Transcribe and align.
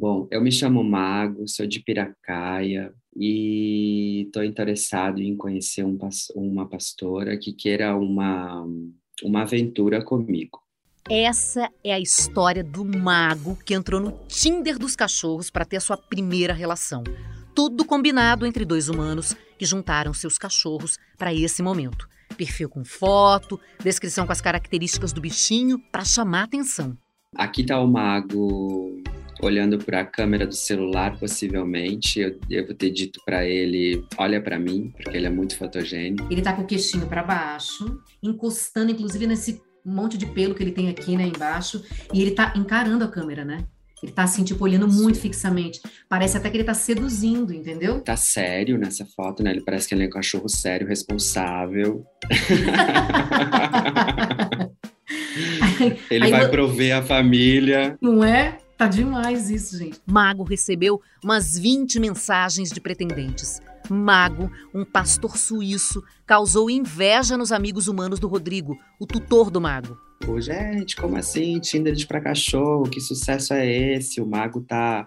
Bom, 0.00 0.28
eu 0.30 0.40
me 0.40 0.52
chamo 0.52 0.84
Mago, 0.84 1.48
sou 1.48 1.66
de 1.66 1.80
Piracaia 1.80 2.94
e 3.16 4.22
estou 4.26 4.44
interessado 4.44 5.20
em 5.20 5.36
conhecer 5.36 5.84
um, 5.84 5.98
uma 6.36 6.68
pastora 6.68 7.36
que 7.36 7.52
queira 7.52 7.96
uma, 7.96 8.64
uma 9.24 9.42
aventura 9.42 10.00
comigo. 10.04 10.62
Essa 11.10 11.68
é 11.82 11.92
a 11.92 11.98
história 11.98 12.62
do 12.62 12.84
mago 12.84 13.58
que 13.64 13.74
entrou 13.74 14.00
no 14.00 14.12
Tinder 14.28 14.78
dos 14.78 14.94
cachorros 14.94 15.50
para 15.50 15.64
ter 15.64 15.80
sua 15.80 15.96
primeira 15.96 16.54
relação. 16.54 17.02
Tudo 17.52 17.84
combinado 17.84 18.46
entre 18.46 18.64
dois 18.64 18.88
humanos 18.88 19.34
que 19.58 19.66
juntaram 19.66 20.14
seus 20.14 20.38
cachorros 20.38 20.96
para 21.18 21.34
esse 21.34 21.60
momento. 21.60 22.08
Perfil 22.36 22.68
com 22.68 22.84
foto, 22.84 23.58
descrição 23.82 24.26
com 24.26 24.32
as 24.32 24.40
características 24.40 25.12
do 25.12 25.20
bichinho 25.20 25.76
para 25.90 26.04
chamar 26.04 26.44
atenção. 26.44 26.96
Aqui 27.36 27.62
está 27.62 27.80
o 27.80 27.86
mago 27.86 29.02
olhando 29.42 29.78
para 29.78 30.00
a 30.00 30.04
câmera 30.04 30.46
do 30.46 30.54
celular, 30.54 31.18
possivelmente. 31.18 32.20
Eu 32.20 32.38
devo 32.48 32.74
ter 32.74 32.90
dito 32.90 33.20
para 33.24 33.46
ele: 33.46 34.04
olha 34.16 34.42
para 34.42 34.58
mim, 34.58 34.92
porque 34.96 35.16
ele 35.16 35.26
é 35.26 35.30
muito 35.30 35.56
fotogênico. 35.56 36.26
Ele 36.30 36.40
está 36.40 36.52
com 36.52 36.62
o 36.62 36.66
queixinho 36.66 37.06
para 37.06 37.22
baixo, 37.22 38.00
encostando, 38.22 38.92
inclusive, 38.92 39.26
nesse 39.26 39.60
monte 39.84 40.18
de 40.18 40.26
pelo 40.26 40.54
que 40.54 40.62
ele 40.62 40.72
tem 40.72 40.88
aqui, 40.88 41.16
né, 41.16 41.26
embaixo, 41.26 41.82
e 42.12 42.20
ele 42.20 42.32
tá 42.32 42.52
encarando 42.56 43.04
a 43.04 43.08
câmera, 43.08 43.44
né? 43.44 43.64
Ele 44.02 44.12
tá 44.12 44.22
assim, 44.22 44.44
tipo, 44.44 44.62
olhando 44.62 44.86
muito 44.86 45.18
fixamente. 45.18 45.80
Parece 46.08 46.36
até 46.36 46.48
que 46.48 46.56
ele 46.56 46.64
tá 46.64 46.74
seduzindo, 46.74 47.52
entendeu? 47.52 48.00
Tá 48.00 48.16
sério 48.16 48.78
nessa 48.78 49.04
foto, 49.04 49.42
né? 49.42 49.50
Ele 49.50 49.60
parece 49.60 49.88
que 49.88 49.94
ele 49.94 50.04
é 50.04 50.06
um 50.06 50.10
cachorro 50.10 50.48
sério, 50.48 50.86
responsável. 50.86 52.06
ele 56.10 56.24
Aí, 56.24 56.30
vai 56.30 56.44
eu... 56.44 56.50
prover 56.50 56.96
a 56.96 57.02
família. 57.02 57.96
Não 58.00 58.22
é? 58.22 58.58
Tá 58.76 58.86
demais 58.86 59.50
isso, 59.50 59.76
gente. 59.76 59.98
Mago 60.06 60.44
recebeu 60.44 61.00
umas 61.22 61.58
20 61.58 61.98
mensagens 61.98 62.70
de 62.70 62.80
pretendentes. 62.80 63.60
Mago, 63.90 64.50
um 64.72 64.84
pastor 64.84 65.36
suíço, 65.36 66.02
causou 66.24 66.70
inveja 66.70 67.36
nos 67.36 67.50
amigos 67.50 67.88
humanos 67.88 68.20
do 68.20 68.28
Rodrigo, 68.28 68.78
o 69.00 69.06
tutor 69.06 69.50
do 69.50 69.60
mago. 69.60 69.98
Pô, 70.20 70.40
gente, 70.40 70.94
como 70.94 71.16
assim? 71.16 71.58
Tinder 71.58 71.94
de 71.94 72.06
pra 72.06 72.20
cachorro, 72.20 72.88
que 72.88 73.00
sucesso 73.00 73.52
é 73.54 73.66
esse? 73.66 74.20
O 74.20 74.26
mago 74.26 74.60
tá, 74.60 75.06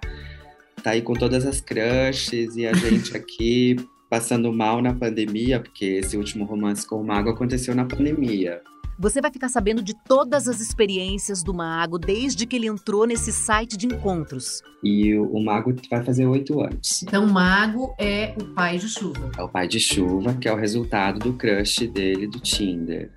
tá 0.83 0.92
aí 0.92 1.02
com 1.02 1.14
todas 1.14 1.45
as 1.45 1.61
crushes 1.61 2.55
e 2.55 2.66
a 2.66 2.73
gente 2.73 3.16
aqui 3.17 3.77
passando 4.09 4.52
mal 4.52 4.81
na 4.81 4.94
pandemia, 4.94 5.61
porque 5.61 5.86
esse 5.86 6.17
último 6.17 6.44
romance 6.44 6.86
com 6.86 6.97
o 6.97 7.05
mago 7.05 7.30
aconteceu 7.30 7.73
na 7.73 7.86
pandemia. 7.86 8.61
Você 9.02 9.19
vai 9.19 9.31
ficar 9.31 9.49
sabendo 9.49 9.81
de 9.81 9.95
todas 9.95 10.47
as 10.47 10.61
experiências 10.61 11.41
do 11.41 11.55
Mago 11.55 11.97
desde 11.97 12.45
que 12.45 12.55
ele 12.55 12.67
entrou 12.67 13.08
nesse 13.08 13.33
site 13.33 13.75
de 13.75 13.88
encontros. 13.88 14.61
E 14.83 15.16
o, 15.16 15.23
o 15.23 15.43
Mago 15.43 15.73
vai 15.89 16.05
fazer 16.05 16.27
oito 16.27 16.61
anos. 16.61 17.02
Então, 17.02 17.25
o 17.25 17.27
Mago 17.27 17.95
é 17.97 18.35
o 18.39 18.53
pai 18.53 18.77
de 18.77 18.88
chuva. 18.88 19.31
É 19.35 19.41
o 19.41 19.49
pai 19.49 19.67
de 19.67 19.80
chuva, 19.80 20.35
que 20.35 20.47
é 20.47 20.53
o 20.53 20.55
resultado 20.55 21.17
do 21.17 21.33
crush 21.33 21.88
dele 21.88 22.27
do 22.27 22.39
Tinder. 22.39 23.11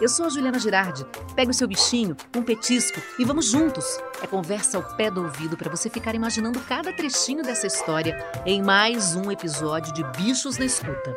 Eu 0.00 0.08
sou 0.08 0.24
a 0.24 0.30
Juliana 0.30 0.58
Girardi. 0.58 1.04
Pega 1.36 1.50
o 1.50 1.54
seu 1.54 1.68
bichinho, 1.68 2.16
um 2.34 2.42
petisco 2.42 3.02
e 3.18 3.26
vamos 3.26 3.50
juntos. 3.50 3.84
É 4.22 4.26
conversa 4.26 4.78
ao 4.78 4.96
pé 4.96 5.10
do 5.10 5.24
ouvido 5.24 5.58
para 5.58 5.70
você 5.70 5.90
ficar 5.90 6.14
imaginando 6.14 6.58
cada 6.60 6.90
trechinho 6.90 7.42
dessa 7.42 7.66
história 7.66 8.16
em 8.46 8.62
mais 8.62 9.14
um 9.14 9.30
episódio 9.30 9.92
de 9.92 10.02
Bichos 10.16 10.56
na 10.56 10.64
Escuta. 10.64 11.14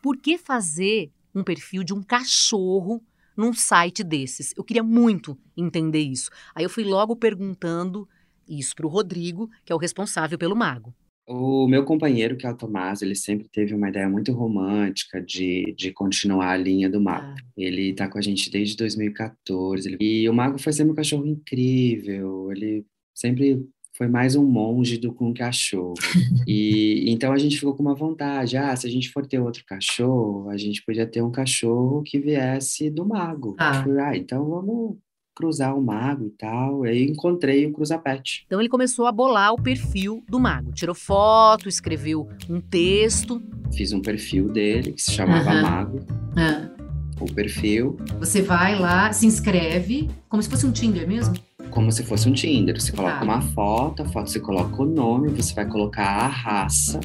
Por 0.00 0.16
que 0.16 0.38
fazer 0.38 1.10
um 1.36 1.44
perfil 1.44 1.84
de 1.84 1.92
um 1.92 2.02
cachorro 2.02 3.02
num 3.36 3.52
site 3.52 4.02
desses. 4.02 4.54
Eu 4.56 4.64
queria 4.64 4.82
muito 4.82 5.38
entender 5.54 6.00
isso. 6.00 6.30
Aí 6.54 6.64
eu 6.64 6.70
fui 6.70 6.82
logo 6.82 7.14
perguntando 7.14 8.08
isso 8.48 8.74
para 8.74 8.86
o 8.86 8.88
Rodrigo, 8.88 9.50
que 9.64 9.70
é 9.70 9.74
o 9.74 9.78
responsável 9.78 10.38
pelo 10.38 10.56
Mago. 10.56 10.94
O 11.28 11.66
meu 11.66 11.84
companheiro, 11.84 12.36
que 12.36 12.46
é 12.46 12.50
o 12.50 12.56
Tomás, 12.56 13.02
ele 13.02 13.16
sempre 13.16 13.48
teve 13.48 13.74
uma 13.74 13.88
ideia 13.88 14.08
muito 14.08 14.32
romântica 14.32 15.20
de, 15.20 15.74
de 15.76 15.92
continuar 15.92 16.52
a 16.52 16.56
linha 16.56 16.88
do 16.88 17.00
Mago. 17.00 17.34
Ah. 17.36 17.44
Ele 17.56 17.90
está 17.90 18.08
com 18.08 18.16
a 18.16 18.22
gente 18.22 18.48
desde 18.48 18.76
2014. 18.76 19.96
E 20.00 20.28
o 20.28 20.32
Mago 20.32 20.58
foi 20.58 20.72
sempre 20.72 20.92
um 20.92 20.96
cachorro 20.96 21.26
incrível. 21.26 22.50
Ele 22.52 22.86
sempre 23.12 23.66
foi 23.96 24.08
mais 24.08 24.36
um 24.36 24.44
monge 24.44 24.98
do 24.98 25.12
que 25.12 25.24
um 25.24 25.32
cachorro. 25.32 25.94
E 26.46 27.04
então 27.10 27.32
a 27.32 27.38
gente 27.38 27.56
ficou 27.56 27.74
com 27.74 27.82
uma 27.82 27.94
vontade, 27.94 28.56
ah, 28.56 28.74
se 28.76 28.86
a 28.86 28.90
gente 28.90 29.10
for 29.10 29.26
ter 29.26 29.40
outro 29.40 29.64
cachorro, 29.66 30.48
a 30.50 30.56
gente 30.56 30.82
podia 30.84 31.06
ter 31.06 31.22
um 31.22 31.30
cachorro 31.30 32.02
que 32.02 32.18
viesse 32.18 32.90
do 32.90 33.04
mago. 33.04 33.56
Ah, 33.58 33.84
ah 34.00 34.16
então 34.16 34.48
vamos 34.48 34.96
cruzar 35.34 35.76
o 35.76 35.82
mago 35.82 36.26
e 36.26 36.30
tal. 36.30 36.84
Aí 36.84 37.04
encontrei 37.04 37.66
o 37.66 37.72
Cruzapet. 37.72 38.44
Então 38.46 38.60
ele 38.60 38.68
começou 38.68 39.06
a 39.06 39.12
bolar 39.12 39.52
o 39.52 39.62
perfil 39.62 40.24
do 40.28 40.40
mago. 40.40 40.72
Tirou 40.72 40.94
foto, 40.94 41.68
escreveu 41.68 42.28
um 42.48 42.60
texto. 42.60 43.42
Fiz 43.74 43.92
um 43.92 44.00
perfil 44.00 44.48
dele 44.48 44.92
que 44.92 45.02
se 45.02 45.12
chamava 45.12 45.50
uhum. 45.50 45.62
Mago. 45.62 45.98
Uhum. 45.98 46.76
O 47.20 47.32
perfil. 47.32 47.96
Você 48.18 48.42
vai 48.42 48.78
lá, 48.78 49.12
se 49.12 49.26
inscreve, 49.26 50.08
como 50.28 50.42
se 50.42 50.48
fosse 50.48 50.66
um 50.66 50.72
Tinder 50.72 51.06
mesmo? 51.08 51.34
Como 51.76 51.92
se 51.92 52.02
fosse 52.02 52.26
um 52.26 52.32
Tinder. 52.32 52.80
Você 52.80 52.90
coloca 52.90 53.18
tá. 53.18 53.24
uma 53.24 53.42
foto, 53.42 54.02
a 54.02 54.06
foto 54.06 54.30
você 54.30 54.40
coloca 54.40 54.82
o 54.82 54.86
nome, 54.86 55.28
você 55.28 55.54
vai 55.54 55.68
colocar 55.68 56.06
a 56.06 56.26
raça 56.26 56.98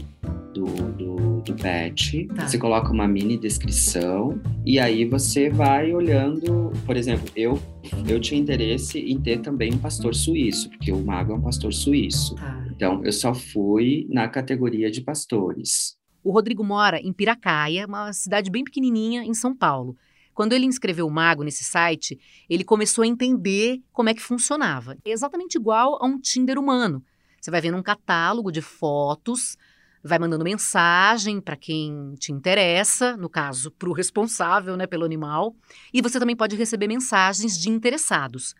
do, 0.53 0.63
do, 0.63 1.41
do 1.41 1.53
pet, 1.55 2.25
tá. 2.27 2.47
você 2.47 2.57
coloca 2.57 2.89
uma 2.89 3.05
mini 3.05 3.37
descrição 3.37 4.41
e 4.65 4.79
aí 4.79 5.03
você 5.03 5.49
vai 5.49 5.93
olhando, 5.93 6.71
por 6.85 6.95
exemplo, 6.95 7.27
eu 7.35 7.59
eu 8.07 8.19
tinha 8.21 8.39
interesse 8.39 8.99
em 8.99 9.19
ter 9.19 9.41
também 9.41 9.73
um 9.73 9.77
pastor 9.77 10.15
suíço, 10.15 10.69
porque 10.69 10.91
o 10.91 11.03
Mago 11.03 11.33
é 11.33 11.35
um 11.35 11.41
pastor 11.41 11.73
suíço. 11.73 12.35
Tá. 12.35 12.65
Então 12.73 13.03
eu 13.03 13.11
só 13.11 13.33
fui 13.33 14.07
na 14.09 14.29
categoria 14.29 14.89
de 14.89 15.01
pastores. 15.01 15.97
O 16.23 16.31
Rodrigo 16.31 16.63
mora 16.63 16.97
em 16.97 17.11
Piracaia, 17.11 17.85
uma 17.85 18.13
cidade 18.13 18.49
bem 18.49 18.63
pequenininha 18.63 19.23
em 19.23 19.33
São 19.33 19.53
Paulo. 19.53 19.97
Quando 20.41 20.53
ele 20.53 20.65
inscreveu 20.65 21.05
o 21.05 21.11
Mago 21.11 21.43
nesse 21.43 21.63
site, 21.63 22.19
ele 22.49 22.63
começou 22.63 23.03
a 23.03 23.07
entender 23.07 23.79
como 23.93 24.09
é 24.09 24.13
que 24.15 24.23
funcionava. 24.23 24.97
Exatamente 25.05 25.53
igual 25.53 25.99
a 26.01 26.07
um 26.07 26.19
Tinder 26.19 26.57
humano. 26.57 27.05
Você 27.39 27.51
vai 27.51 27.61
vendo 27.61 27.77
um 27.77 27.83
catálogo 27.83 28.51
de 28.51 28.59
fotos, 28.59 29.55
vai 30.03 30.17
mandando 30.17 30.43
mensagem 30.43 31.39
para 31.39 31.55
quem 31.55 32.15
te 32.17 32.31
interessa, 32.31 33.15
no 33.15 33.29
caso, 33.29 33.69
para 33.69 33.87
o 33.87 33.93
responsável 33.93 34.75
né, 34.75 34.87
pelo 34.87 35.05
animal, 35.05 35.55
e 35.93 36.01
você 36.01 36.19
também 36.19 36.35
pode 36.35 36.55
receber 36.55 36.87
mensagens 36.87 37.55
de 37.55 37.69
interessados. 37.69 38.55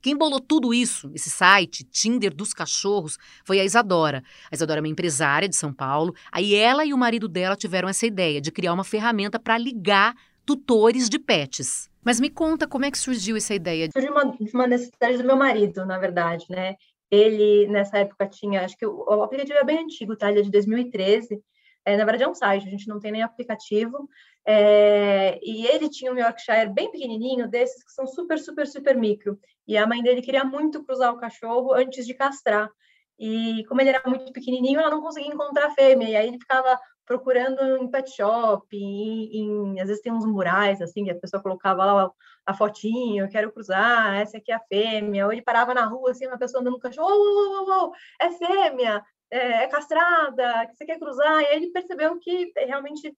Quem 0.00 0.16
bolou 0.16 0.40
tudo 0.40 0.72
isso, 0.72 1.10
esse 1.14 1.28
site, 1.28 1.84
Tinder 1.84 2.34
dos 2.34 2.54
cachorros, 2.54 3.18
foi 3.44 3.60
a 3.60 3.64
Isadora. 3.64 4.24
A 4.50 4.54
Isadora 4.54 4.78
é 4.78 4.82
uma 4.82 4.88
empresária 4.88 5.50
de 5.50 5.56
São 5.56 5.70
Paulo. 5.70 6.14
Aí 6.32 6.54
ela 6.54 6.86
e 6.86 6.94
o 6.94 6.98
marido 6.98 7.28
dela 7.28 7.56
tiveram 7.56 7.90
essa 7.90 8.06
ideia 8.06 8.40
de 8.40 8.50
criar 8.50 8.72
uma 8.72 8.84
ferramenta 8.84 9.38
para 9.38 9.58
ligar 9.58 10.14
tutores 10.46 11.08
de 11.08 11.18
pets. 11.18 11.90
Mas 12.04 12.20
me 12.20 12.30
conta 12.30 12.68
como 12.68 12.84
é 12.84 12.90
que 12.90 12.98
surgiu 12.98 13.36
essa 13.36 13.52
ideia? 13.52 13.90
Surgiu 13.92 14.12
uma, 14.12 14.36
uma 14.54 14.66
necessidade 14.66 15.18
do 15.18 15.24
meu 15.24 15.36
marido, 15.36 15.84
na 15.84 15.98
verdade, 15.98 16.46
né? 16.48 16.76
Ele, 17.10 17.66
nessa 17.66 17.98
época, 17.98 18.28
tinha... 18.28 18.64
Acho 18.64 18.76
que 18.76 18.86
o, 18.86 19.04
o 19.08 19.22
aplicativo 19.22 19.58
é 19.58 19.64
bem 19.64 19.80
antigo, 19.80 20.16
tá? 20.16 20.30
Ele 20.30 20.40
é 20.40 20.42
de 20.42 20.50
2013. 20.50 21.42
É, 21.84 21.96
na 21.96 22.04
verdade, 22.04 22.24
é 22.24 22.28
um 22.28 22.34
site, 22.34 22.66
a 22.66 22.70
gente 22.70 22.88
não 22.88 23.00
tem 23.00 23.12
nem 23.12 23.22
aplicativo. 23.22 24.08
É, 24.46 25.38
e 25.42 25.66
ele 25.66 25.88
tinha 25.88 26.12
um 26.12 26.18
Yorkshire 26.18 26.72
bem 26.72 26.90
pequenininho, 26.90 27.48
desses 27.48 27.82
que 27.82 27.92
são 27.92 28.06
super, 28.06 28.38
super, 28.38 28.66
super 28.66 28.96
micro. 28.96 29.38
E 29.66 29.76
a 29.76 29.86
mãe 29.86 30.02
dele 30.02 30.22
queria 30.22 30.44
muito 30.44 30.84
cruzar 30.84 31.12
o 31.12 31.18
cachorro 31.18 31.72
antes 31.72 32.06
de 32.06 32.14
castrar. 32.14 32.70
E 33.18 33.64
como 33.68 33.80
ele 33.80 33.90
era 33.90 34.02
muito 34.06 34.32
pequenininho, 34.32 34.78
ela 34.78 34.90
não 34.90 35.00
conseguia 35.00 35.32
encontrar 35.32 35.70
fêmea. 35.74 36.08
E 36.08 36.16
aí 36.16 36.28
ele 36.28 36.38
ficava 36.38 36.78
procurando 37.06 37.78
em 37.78 37.88
pet 37.88 38.10
shop, 38.10 38.66
em, 38.76 39.36
em, 39.36 39.80
às 39.80 39.88
vezes 39.88 40.02
tem 40.02 40.12
uns 40.12 40.26
murais, 40.26 40.82
assim, 40.82 41.04
que 41.04 41.10
a 41.10 41.18
pessoa 41.18 41.42
colocava 41.42 41.84
lá 41.84 42.10
a 42.44 42.52
fotinho, 42.52 43.24
eu 43.24 43.28
quero 43.28 43.52
cruzar, 43.52 44.16
essa 44.16 44.38
aqui 44.38 44.50
é 44.50 44.56
a 44.56 44.60
fêmea, 44.60 45.24
ou 45.24 45.32
ele 45.32 45.42
parava 45.42 45.72
na 45.72 45.84
rua, 45.84 46.10
assim, 46.10 46.26
uma 46.26 46.38
pessoa 46.38 46.60
andando 46.60 46.74
no 46.74 46.80
cachorro, 46.80 47.08
oh, 47.08 47.64
oh, 47.68 47.84
oh, 47.86 47.92
é 48.20 48.30
fêmea, 48.32 49.04
é, 49.30 49.64
é 49.64 49.68
castrada, 49.68 50.68
você 50.74 50.84
quer 50.84 50.98
cruzar, 50.98 51.42
e 51.42 51.46
aí 51.46 51.56
ele 51.56 51.70
percebeu 51.70 52.18
que 52.18 52.52
realmente 52.56 53.16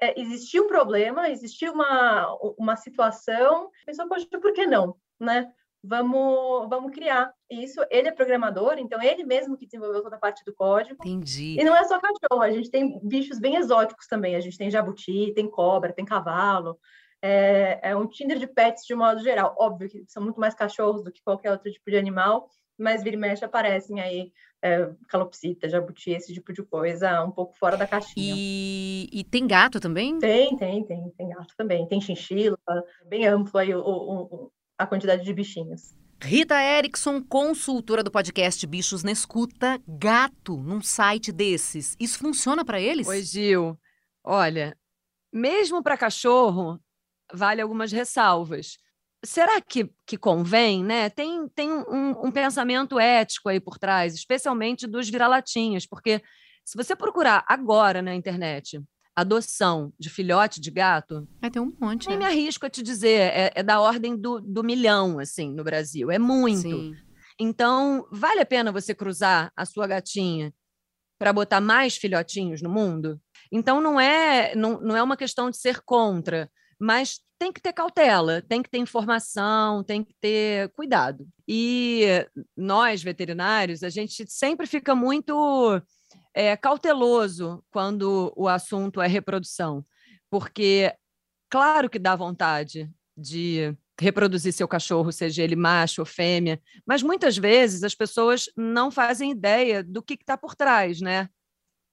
é, 0.00 0.20
existia 0.20 0.62
um 0.62 0.68
problema, 0.68 1.28
existia 1.28 1.72
uma, 1.72 2.32
uma 2.58 2.76
situação, 2.76 3.70
pensou, 3.84 4.08
poxa, 4.08 4.26
por 4.30 4.52
que 4.52 4.66
não, 4.66 4.96
né? 5.18 5.50
Vamos, 5.86 6.68
vamos 6.68 6.92
criar. 6.92 7.32
isso, 7.50 7.80
ele 7.90 8.08
é 8.08 8.12
programador, 8.12 8.74
então 8.78 9.00
ele 9.02 9.24
mesmo 9.24 9.56
que 9.56 9.66
desenvolveu 9.66 10.02
toda 10.02 10.16
a 10.16 10.18
parte 10.18 10.44
do 10.44 10.54
código. 10.54 10.98
Entendi. 11.04 11.56
E 11.58 11.64
não 11.64 11.74
é 11.74 11.84
só 11.84 12.00
cachorro, 12.00 12.42
a 12.42 12.50
gente 12.50 12.70
tem 12.70 12.98
bichos 13.02 13.38
bem 13.38 13.56
exóticos 13.56 14.06
também. 14.06 14.34
A 14.34 14.40
gente 14.40 14.58
tem 14.58 14.70
jabuti, 14.70 15.32
tem 15.34 15.48
cobra, 15.48 15.92
tem 15.92 16.04
cavalo. 16.04 16.78
É, 17.22 17.90
é 17.90 17.96
um 17.96 18.06
Tinder 18.06 18.38
de 18.38 18.46
pets 18.46 18.84
de 18.84 18.94
modo 18.94 19.22
geral. 19.22 19.54
Óbvio 19.58 19.88
que 19.88 20.04
são 20.08 20.22
muito 20.22 20.40
mais 20.40 20.54
cachorros 20.54 21.02
do 21.02 21.12
que 21.12 21.22
qualquer 21.22 21.52
outro 21.52 21.70
tipo 21.70 21.90
de 21.90 21.96
animal, 21.96 22.48
mas 22.78 23.02
vira 23.02 23.16
e 23.16 23.18
mexe 23.18 23.44
aparecem 23.44 24.00
aí 24.00 24.32
é, 24.62 24.90
calopsita, 25.08 25.68
jabuti, 25.68 26.10
esse 26.10 26.32
tipo 26.32 26.52
de 26.52 26.62
coisa, 26.62 27.22
um 27.22 27.30
pouco 27.30 27.56
fora 27.56 27.76
da 27.76 27.86
caixinha. 27.86 28.34
E, 28.36 29.08
e, 29.12 29.24
tem 29.24 29.46
gato 29.46 29.78
também? 29.78 30.18
Tem, 30.18 30.56
tem, 30.56 30.84
tem, 30.84 31.10
tem 31.10 31.28
gato 31.28 31.54
também. 31.56 31.86
Tem 31.86 32.00
chinchila, 32.00 32.58
bem 33.08 33.26
amplo 33.26 33.58
aí 33.58 33.74
o, 33.74 33.80
o, 33.80 34.50
a 34.78 34.86
quantidade 34.86 35.24
de 35.24 35.32
bichinhos. 35.32 35.94
Rita 36.22 36.60
Erickson, 36.62 37.22
consultora 37.22 38.02
do 38.02 38.10
podcast 38.10 38.66
Bichos 38.66 39.02
na 39.02 39.12
Escuta, 39.12 39.80
gato 39.86 40.56
num 40.56 40.80
site 40.80 41.30
desses. 41.30 41.94
Isso 42.00 42.18
funciona 42.18 42.64
para 42.64 42.80
eles? 42.80 43.06
Oi, 43.06 43.22
Gil. 43.22 43.78
Olha, 44.24 44.76
mesmo 45.32 45.82
para 45.82 45.96
cachorro, 45.96 46.80
vale 47.32 47.60
algumas 47.60 47.92
ressalvas. 47.92 48.78
Será 49.24 49.60
que, 49.60 49.90
que 50.06 50.16
convém, 50.16 50.82
né? 50.82 51.10
Tem, 51.10 51.48
tem 51.48 51.70
um, 51.70 52.26
um 52.26 52.32
pensamento 52.32 52.98
ético 52.98 53.48
aí 53.48 53.60
por 53.60 53.78
trás, 53.78 54.14
especialmente 54.14 54.86
dos 54.86 55.08
vira-latinhas, 55.08 55.86
porque 55.86 56.22
se 56.64 56.76
você 56.76 56.96
procurar 56.96 57.44
agora 57.46 58.00
na 58.00 58.14
internet 58.14 58.80
adoção 59.16 59.92
de 59.98 60.10
filhote 60.10 60.60
de 60.60 60.70
gato. 60.70 61.26
É, 61.40 61.48
tem 61.48 61.62
um 61.62 61.74
monte. 61.80 62.06
Nem 62.06 62.16
é. 62.16 62.18
me 62.18 62.24
arrisco 62.26 62.66
a 62.66 62.70
te 62.70 62.82
dizer, 62.82 63.32
é, 63.32 63.52
é, 63.54 63.62
da 63.62 63.80
ordem 63.80 64.14
do, 64.14 64.40
do 64.40 64.62
milhão, 64.62 65.18
assim, 65.18 65.50
no 65.52 65.64
Brasil. 65.64 66.10
É 66.10 66.18
muito. 66.18 66.60
Sim. 66.60 66.94
Então, 67.40 68.06
vale 68.12 68.40
a 68.40 68.46
pena 68.46 68.70
você 68.70 68.94
cruzar 68.94 69.50
a 69.56 69.64
sua 69.64 69.86
gatinha 69.86 70.52
para 71.18 71.32
botar 71.32 71.62
mais 71.62 71.96
filhotinhos 71.96 72.60
no 72.60 72.68
mundo? 72.68 73.18
Então, 73.50 73.80
não 73.80 73.98
é, 73.98 74.54
não, 74.54 74.80
não 74.80 74.96
é 74.96 75.02
uma 75.02 75.16
questão 75.16 75.50
de 75.50 75.56
ser 75.56 75.80
contra, 75.80 76.50
mas 76.78 77.20
tem 77.38 77.52
que 77.52 77.60
ter 77.60 77.72
cautela, 77.72 78.42
tem 78.42 78.62
que 78.62 78.70
ter 78.70 78.78
informação, 78.78 79.82
tem 79.82 80.04
que 80.04 80.14
ter 80.20 80.70
cuidado. 80.72 81.26
E 81.48 82.26
nós, 82.56 83.02
veterinários, 83.02 83.82
a 83.82 83.88
gente 83.88 84.24
sempre 84.28 84.66
fica 84.66 84.94
muito 84.94 85.80
é, 86.36 86.54
cauteloso 86.54 87.64
quando 87.70 88.30
o 88.36 88.46
assunto 88.46 89.00
é 89.00 89.06
reprodução, 89.06 89.82
porque 90.30 90.94
claro 91.48 91.88
que 91.88 91.98
dá 91.98 92.14
vontade 92.14 92.90
de 93.16 93.74
reproduzir 93.98 94.52
seu 94.52 94.68
cachorro, 94.68 95.10
seja 95.10 95.42
ele 95.42 95.56
macho 95.56 96.02
ou 96.02 96.06
fêmea, 96.06 96.60
mas 96.84 97.02
muitas 97.02 97.38
vezes 97.38 97.82
as 97.82 97.94
pessoas 97.94 98.50
não 98.54 98.90
fazem 98.90 99.30
ideia 99.30 99.82
do 99.82 100.02
que 100.02 100.12
está 100.12 100.36
por 100.36 100.54
trás, 100.54 101.00
né? 101.00 101.30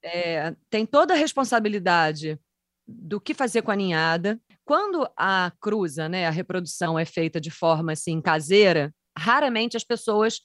É, 0.04 0.54
tem 0.70 0.86
toda 0.86 1.14
a 1.14 1.18
responsabilidade 1.18 2.38
do 2.86 3.22
que 3.22 3.34
fazer 3.34 3.62
com 3.62 3.72
a 3.72 3.76
ninhada. 3.78 4.38
Quando 4.66 5.10
a 5.16 5.54
cruza, 5.62 6.10
né, 6.10 6.28
a 6.28 6.30
reprodução 6.30 7.00
é 7.00 7.06
feita 7.06 7.40
de 7.40 7.50
forma 7.50 7.94
assim 7.94 8.20
caseira, 8.20 8.94
raramente 9.18 9.78
as 9.78 9.86
pessoas 9.86 10.42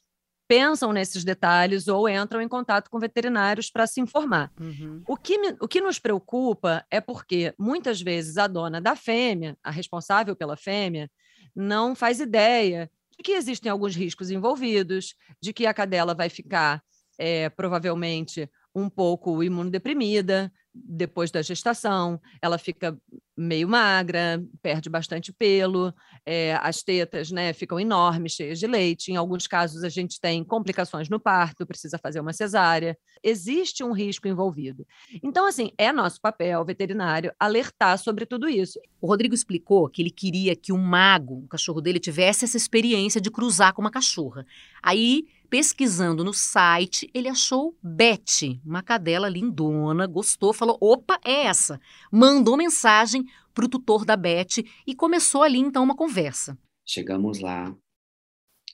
pensam 0.48 0.92
nesses 0.92 1.22
detalhes 1.24 1.86
ou 1.86 2.08
entram 2.08 2.40
em 2.40 2.48
contato 2.48 2.90
com 2.90 2.98
veterinários 2.98 3.70
para 3.70 3.86
se 3.86 4.00
informar. 4.00 4.50
Uhum. 4.58 5.02
O, 5.06 5.16
que 5.16 5.36
me, 5.36 5.56
o 5.60 5.68
que 5.68 5.80
nos 5.80 5.98
preocupa 5.98 6.84
é 6.90 7.00
porque 7.00 7.54
muitas 7.58 8.00
vezes 8.00 8.38
a 8.38 8.46
dona 8.46 8.80
da 8.80 8.96
fêmea, 8.96 9.56
a 9.62 9.70
responsável 9.70 10.34
pela 10.34 10.56
fêmea, 10.56 11.10
não 11.54 11.94
faz 11.94 12.18
ideia 12.18 12.90
de 13.16 13.22
que 13.22 13.32
existem 13.32 13.70
alguns 13.70 13.94
riscos 13.94 14.30
envolvidos, 14.30 15.14
de 15.40 15.52
que 15.52 15.66
a 15.66 15.74
cadela 15.74 16.14
vai 16.14 16.30
ficar 16.30 16.82
é, 17.18 17.50
provavelmente 17.50 18.48
um 18.74 18.88
pouco 18.88 19.42
imunodeprimida, 19.42 20.50
depois 20.84 21.30
da 21.30 21.42
gestação, 21.42 22.20
ela 22.40 22.58
fica 22.58 22.96
meio 23.36 23.68
magra, 23.68 24.42
perde 24.60 24.90
bastante 24.90 25.32
pelo, 25.32 25.94
é, 26.26 26.58
as 26.60 26.82
tetas 26.82 27.30
né, 27.30 27.52
ficam 27.52 27.78
enormes, 27.78 28.32
cheias 28.32 28.58
de 28.58 28.66
leite. 28.66 29.12
Em 29.12 29.16
alguns 29.16 29.46
casos, 29.46 29.84
a 29.84 29.88
gente 29.88 30.20
tem 30.20 30.42
complicações 30.42 31.08
no 31.08 31.20
parto, 31.20 31.64
precisa 31.64 31.98
fazer 31.98 32.18
uma 32.20 32.32
cesárea. 32.32 32.98
Existe 33.22 33.84
um 33.84 33.92
risco 33.92 34.26
envolvido. 34.26 34.84
Então, 35.22 35.46
assim, 35.46 35.70
é 35.78 35.92
nosso 35.92 36.20
papel 36.20 36.64
veterinário 36.64 37.32
alertar 37.38 37.96
sobre 37.98 38.26
tudo 38.26 38.48
isso. 38.48 38.80
O 39.00 39.06
Rodrigo 39.06 39.34
explicou 39.34 39.88
que 39.88 40.02
ele 40.02 40.10
queria 40.10 40.56
que 40.56 40.72
o 40.72 40.78
mago, 40.78 41.44
o 41.44 41.48
cachorro 41.48 41.80
dele, 41.80 42.00
tivesse 42.00 42.44
essa 42.44 42.56
experiência 42.56 43.20
de 43.20 43.30
cruzar 43.30 43.72
com 43.72 43.80
uma 43.80 43.90
cachorra. 43.90 44.44
Aí 44.82 45.26
Pesquisando 45.50 46.22
no 46.22 46.34
site, 46.34 47.10
ele 47.14 47.26
achou 47.26 47.74
Beth, 47.82 48.60
uma 48.64 48.82
cadela 48.82 49.30
lindona, 49.30 50.06
gostou, 50.06 50.52
falou: 50.52 50.76
opa, 50.78 51.18
é 51.24 51.46
essa. 51.46 51.80
Mandou 52.12 52.54
mensagem 52.54 53.24
para 53.54 53.64
o 53.64 53.68
tutor 53.68 54.04
da 54.04 54.14
Beth 54.14 54.62
e 54.86 54.94
começou 54.94 55.42
ali 55.42 55.58
então 55.58 55.82
uma 55.82 55.96
conversa. 55.96 56.58
Chegamos 56.86 57.40
lá, 57.40 57.74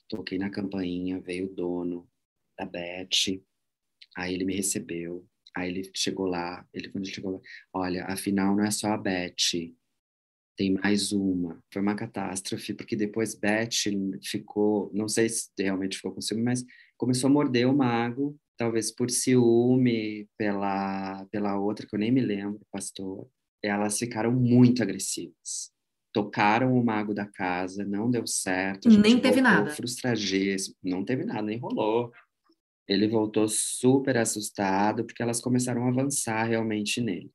toquei 0.09 0.37
na 0.37 0.49
campainha, 0.49 1.19
veio 1.21 1.49
o 1.49 1.55
dono 1.55 2.09
da 2.57 2.65
Beth, 2.65 3.41
aí 4.15 4.33
ele 4.33 4.43
me 4.43 4.53
recebeu, 4.53 5.25
aí 5.55 5.69
ele 5.69 5.89
chegou 5.93 6.25
lá, 6.25 6.67
ele 6.73 6.89
quando 6.89 7.07
chegou 7.07 7.31
lá, 7.31 7.39
olha, 7.73 8.05
afinal 8.05 8.53
não 8.53 8.65
é 8.65 8.71
só 8.71 8.89
a 8.89 8.97
Beth, 8.97 9.33
tem 10.55 10.73
mais 10.73 11.11
uma. 11.11 11.59
Foi 11.71 11.81
uma 11.81 11.95
catástrofe, 11.95 12.73
porque 12.73 12.95
depois 12.95 13.35
Beth 13.35 13.69
ficou, 14.23 14.89
não 14.93 15.07
sei 15.07 15.29
se 15.29 15.49
realmente 15.59 15.97
ficou 15.97 16.11
com 16.11 16.21
ciúme, 16.21 16.43
mas 16.43 16.63
começou 16.97 17.29
a 17.29 17.33
morder 17.33 17.67
o 17.67 17.75
mago, 17.75 18.37
talvez 18.57 18.91
por 18.91 19.09
ciúme, 19.09 20.27
pela, 20.37 21.25
pela 21.31 21.59
outra, 21.59 21.85
que 21.85 21.95
eu 21.95 21.99
nem 21.99 22.11
me 22.11 22.21
lembro, 22.21 22.61
pastor. 22.71 23.27
Elas 23.63 23.97
ficaram 23.97 24.31
muito 24.31 24.81
agressivas. 24.81 25.73
Tocaram 26.13 26.73
o 26.73 26.85
mago 26.85 27.13
da 27.13 27.25
casa, 27.25 27.83
não 27.83 28.09
deu 28.09 28.25
certo. 28.25 28.87
nem 28.89 29.19
teve 29.19 29.41
nada. 29.41 29.71
Frustradíssimo. 29.71 30.75
Não 30.81 31.03
teve 31.03 31.25
nada, 31.25 31.41
nem 31.41 31.57
rolou. 31.57 32.11
Ele 32.87 33.07
voltou 33.07 33.47
super 33.49 34.15
assustado, 34.17 35.03
porque 35.03 35.21
elas 35.21 35.41
começaram 35.41 35.85
a 35.85 35.89
avançar 35.89 36.43
realmente 36.43 37.01
nele. 37.01 37.31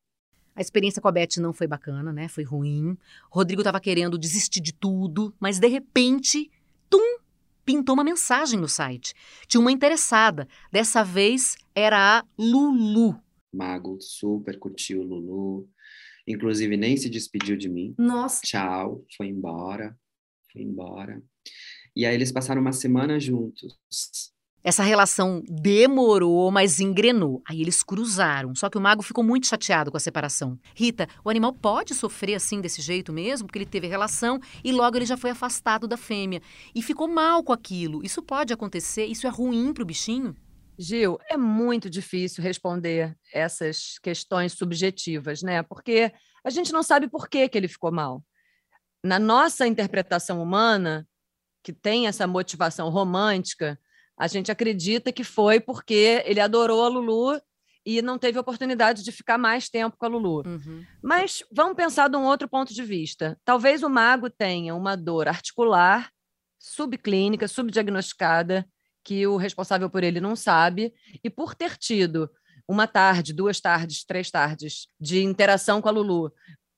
A 0.60 0.62
experiência 0.62 1.00
com 1.00 1.08
a 1.08 1.12
Beth 1.12 1.38
não 1.38 1.54
foi 1.54 1.66
bacana, 1.66 2.12
né? 2.12 2.28
Foi 2.28 2.44
ruim. 2.44 2.94
Rodrigo 3.30 3.62
estava 3.62 3.80
querendo 3.80 4.18
desistir 4.18 4.60
de 4.60 4.74
tudo, 4.74 5.34
mas 5.40 5.58
de 5.58 5.66
repente, 5.66 6.50
tum, 6.90 7.18
pintou 7.64 7.94
uma 7.94 8.04
mensagem 8.04 8.60
no 8.60 8.68
site. 8.68 9.14
Tinha 9.48 9.58
uma 9.58 9.72
interessada. 9.72 10.46
Dessa 10.70 11.02
vez 11.02 11.56
era 11.74 12.18
a 12.18 12.24
Lulu. 12.38 13.18
Mago 13.50 13.96
super 14.02 14.58
curtiu 14.58 15.02
Lulu. 15.02 15.66
Inclusive 16.28 16.76
nem 16.76 16.94
se 16.94 17.08
despediu 17.08 17.56
de 17.56 17.70
mim. 17.70 17.94
Nossa. 17.96 18.42
Tchau, 18.44 19.02
foi 19.16 19.28
embora. 19.28 19.98
Foi 20.52 20.60
embora. 20.60 21.22
E 21.96 22.04
aí 22.04 22.14
eles 22.14 22.30
passaram 22.30 22.60
uma 22.60 22.72
semana 22.72 23.18
juntos. 23.18 23.78
Essa 24.62 24.82
relação 24.82 25.42
demorou, 25.48 26.50
mas 26.50 26.80
engrenou. 26.80 27.42
Aí 27.48 27.62
eles 27.62 27.82
cruzaram. 27.82 28.54
Só 28.54 28.68
que 28.68 28.76
o 28.76 28.80
mago 28.80 29.02
ficou 29.02 29.24
muito 29.24 29.46
chateado 29.46 29.90
com 29.90 29.96
a 29.96 30.00
separação. 30.00 30.58
Rita, 30.74 31.08
o 31.24 31.30
animal 31.30 31.52
pode 31.54 31.94
sofrer 31.94 32.34
assim 32.34 32.60
desse 32.60 32.82
jeito 32.82 33.10
mesmo, 33.10 33.46
porque 33.46 33.58
ele 33.58 33.66
teve 33.66 33.86
relação 33.86 34.38
e 34.62 34.70
logo 34.70 34.98
ele 34.98 35.06
já 35.06 35.16
foi 35.16 35.30
afastado 35.30 35.88
da 35.88 35.96
fêmea 35.96 36.42
e 36.74 36.82
ficou 36.82 37.08
mal 37.08 37.42
com 37.42 37.54
aquilo. 37.54 38.04
Isso 38.04 38.22
pode 38.22 38.52
acontecer? 38.52 39.06
Isso 39.06 39.26
é 39.26 39.30
ruim 39.30 39.72
para 39.72 39.82
o 39.82 39.86
bichinho? 39.86 40.36
Gil, 40.78 41.18
é 41.30 41.36
muito 41.36 41.88
difícil 41.88 42.42
responder 42.42 43.16
essas 43.32 43.98
questões 44.02 44.52
subjetivas, 44.52 45.42
né? 45.42 45.62
Porque 45.62 46.12
a 46.44 46.50
gente 46.50 46.72
não 46.72 46.82
sabe 46.82 47.08
por 47.08 47.28
que, 47.28 47.48
que 47.48 47.56
ele 47.56 47.68
ficou 47.68 47.92
mal. 47.92 48.22
Na 49.02 49.18
nossa 49.18 49.66
interpretação 49.66 50.42
humana, 50.42 51.06
que 51.62 51.72
tem 51.72 52.06
essa 52.06 52.26
motivação 52.26 52.88
romântica, 52.88 53.78
a 54.20 54.26
gente 54.26 54.52
acredita 54.52 55.10
que 55.10 55.24
foi 55.24 55.58
porque 55.58 56.22
ele 56.26 56.40
adorou 56.40 56.84
a 56.84 56.88
Lulu 56.88 57.40
e 57.86 58.02
não 58.02 58.18
teve 58.18 58.38
oportunidade 58.38 59.02
de 59.02 59.10
ficar 59.10 59.38
mais 59.38 59.70
tempo 59.70 59.96
com 59.96 60.04
a 60.04 60.08
Lulu. 60.10 60.42
Uhum. 60.46 60.84
Mas 61.02 61.42
vamos 61.50 61.74
pensar 61.74 62.06
de 62.06 62.18
um 62.18 62.24
outro 62.24 62.46
ponto 62.46 62.74
de 62.74 62.82
vista. 62.82 63.40
Talvez 63.46 63.82
o 63.82 63.88
mago 63.88 64.28
tenha 64.28 64.74
uma 64.74 64.94
dor 64.94 65.26
articular, 65.26 66.10
subclínica, 66.58 67.48
subdiagnosticada, 67.48 68.68
que 69.02 69.26
o 69.26 69.38
responsável 69.38 69.88
por 69.88 70.04
ele 70.04 70.20
não 70.20 70.36
sabe, 70.36 70.92
e 71.24 71.30
por 71.30 71.54
ter 71.54 71.78
tido 71.78 72.30
uma 72.68 72.86
tarde, 72.86 73.32
duas 73.32 73.58
tardes, 73.58 74.04
três 74.04 74.30
tardes 74.30 74.86
de 75.00 75.22
interação 75.22 75.80
com 75.80 75.88
a 75.88 75.92
Lulu, 75.92 76.30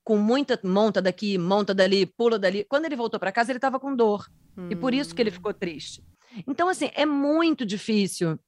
com 0.05 0.17
muita 0.17 0.61
monta 0.63 1.03
daqui, 1.03 1.37
monta 1.37 1.75
dali, 1.75 2.07
pula 2.07 2.39
dali. 2.39 2.63
Quando 2.69 2.85
ele 2.85 2.95
voltou 2.95 3.19
para 3.19 3.33
casa, 3.33 3.51
ele 3.51 3.59
estava 3.59 3.81
com 3.81 3.97
dor. 3.97 4.31
Hum. 4.57 4.69
E 4.71 4.77
por 4.77 4.95
isso 4.95 5.13
que 5.13 5.21
ele 5.21 5.31
hum. 5.31 5.35
ficou 5.35 5.53
triste. 5.53 6.05
Então, 6.47 6.69
assim, 6.69 6.91
é 6.95 7.05
muito 7.07 7.65
difícil 7.65 8.39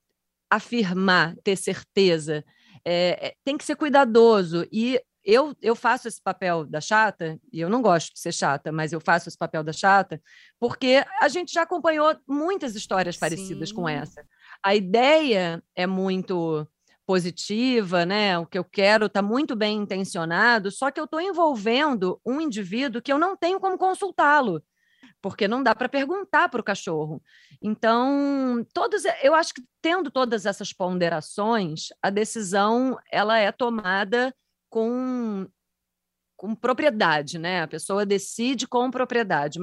afirmar, 0.50 1.37
ter 1.43 1.57
certeza. 1.57 2.45
É, 2.85 3.29
é, 3.29 3.35
tem 3.45 3.57
que 3.57 3.64
ser 3.64 3.76
cuidadoso. 3.76 4.67
E 4.71 5.00
eu, 5.25 5.57
eu 5.62 5.75
faço 5.75 6.07
esse 6.07 6.23
papel 6.23 6.67
da 6.67 6.81
chata, 6.81 7.38
e 7.53 7.61
eu 7.61 7.69
não 7.69 7.81
gosto 7.81 8.12
de 8.12 8.21
ser 8.21 8.33
chata, 8.33 8.71
mas 8.71 8.93
eu 8.93 9.00
faço 9.00 9.29
esse 9.29 9.38
papel 9.38 9.64
da 9.64 9.73
chata, 9.73 10.21
porque 10.61 11.03
a 11.21 11.29
gente 11.29 11.53
já 11.53 11.62
acompanhou 11.62 12.14
muitas 12.29 12.75
histórias 12.75 13.17
parecidas 13.17 13.71
Sim. 13.71 13.75
com 13.75 13.88
essa. 13.88 14.25
A 14.62 14.75
ideia 14.75 15.62
é 15.75 15.87
muito 15.87 16.67
positiva, 17.07 18.05
né? 18.05 18.38
O 18.38 18.47
que 18.47 18.59
eu 18.59 18.64
quero 18.64 19.07
está 19.07 19.23
muito 19.23 19.57
bem 19.57 19.79
intencionado, 19.79 20.71
só 20.71 20.91
que 20.91 21.00
eu 21.00 21.05
estou 21.05 21.21
envolvendo 21.21 22.21
um 22.25 22.41
indivíduo 22.41 23.03
que 23.03 23.12
eu 23.12 23.19
não 23.19 23.37
tenho 23.37 23.59
como 23.61 23.79
consultá-lo 23.79 24.62
porque 25.25 25.49
não 25.49 25.62
dá 25.62 25.75
para 25.75 25.88
perguntar 25.88 26.50
para 26.50 26.61
o 26.61 26.64
cachorro. 26.64 27.23
Então, 27.62 28.62
todos, 28.75 29.04
eu 29.23 29.35
acho 29.35 29.54
que 29.54 29.62
tendo 29.81 30.11
todas 30.11 30.45
essas 30.45 30.71
ponderações, 30.71 31.88
a 32.02 32.11
decisão 32.11 32.99
ela 33.11 33.38
é 33.38 33.50
tomada 33.50 34.37
com, 34.69 35.49
com 36.37 36.54
propriedade, 36.54 37.38
né? 37.38 37.62
A 37.62 37.66
pessoa 37.66 38.04
decide 38.04 38.69
com 38.69 38.90
propriedade. 38.90 39.61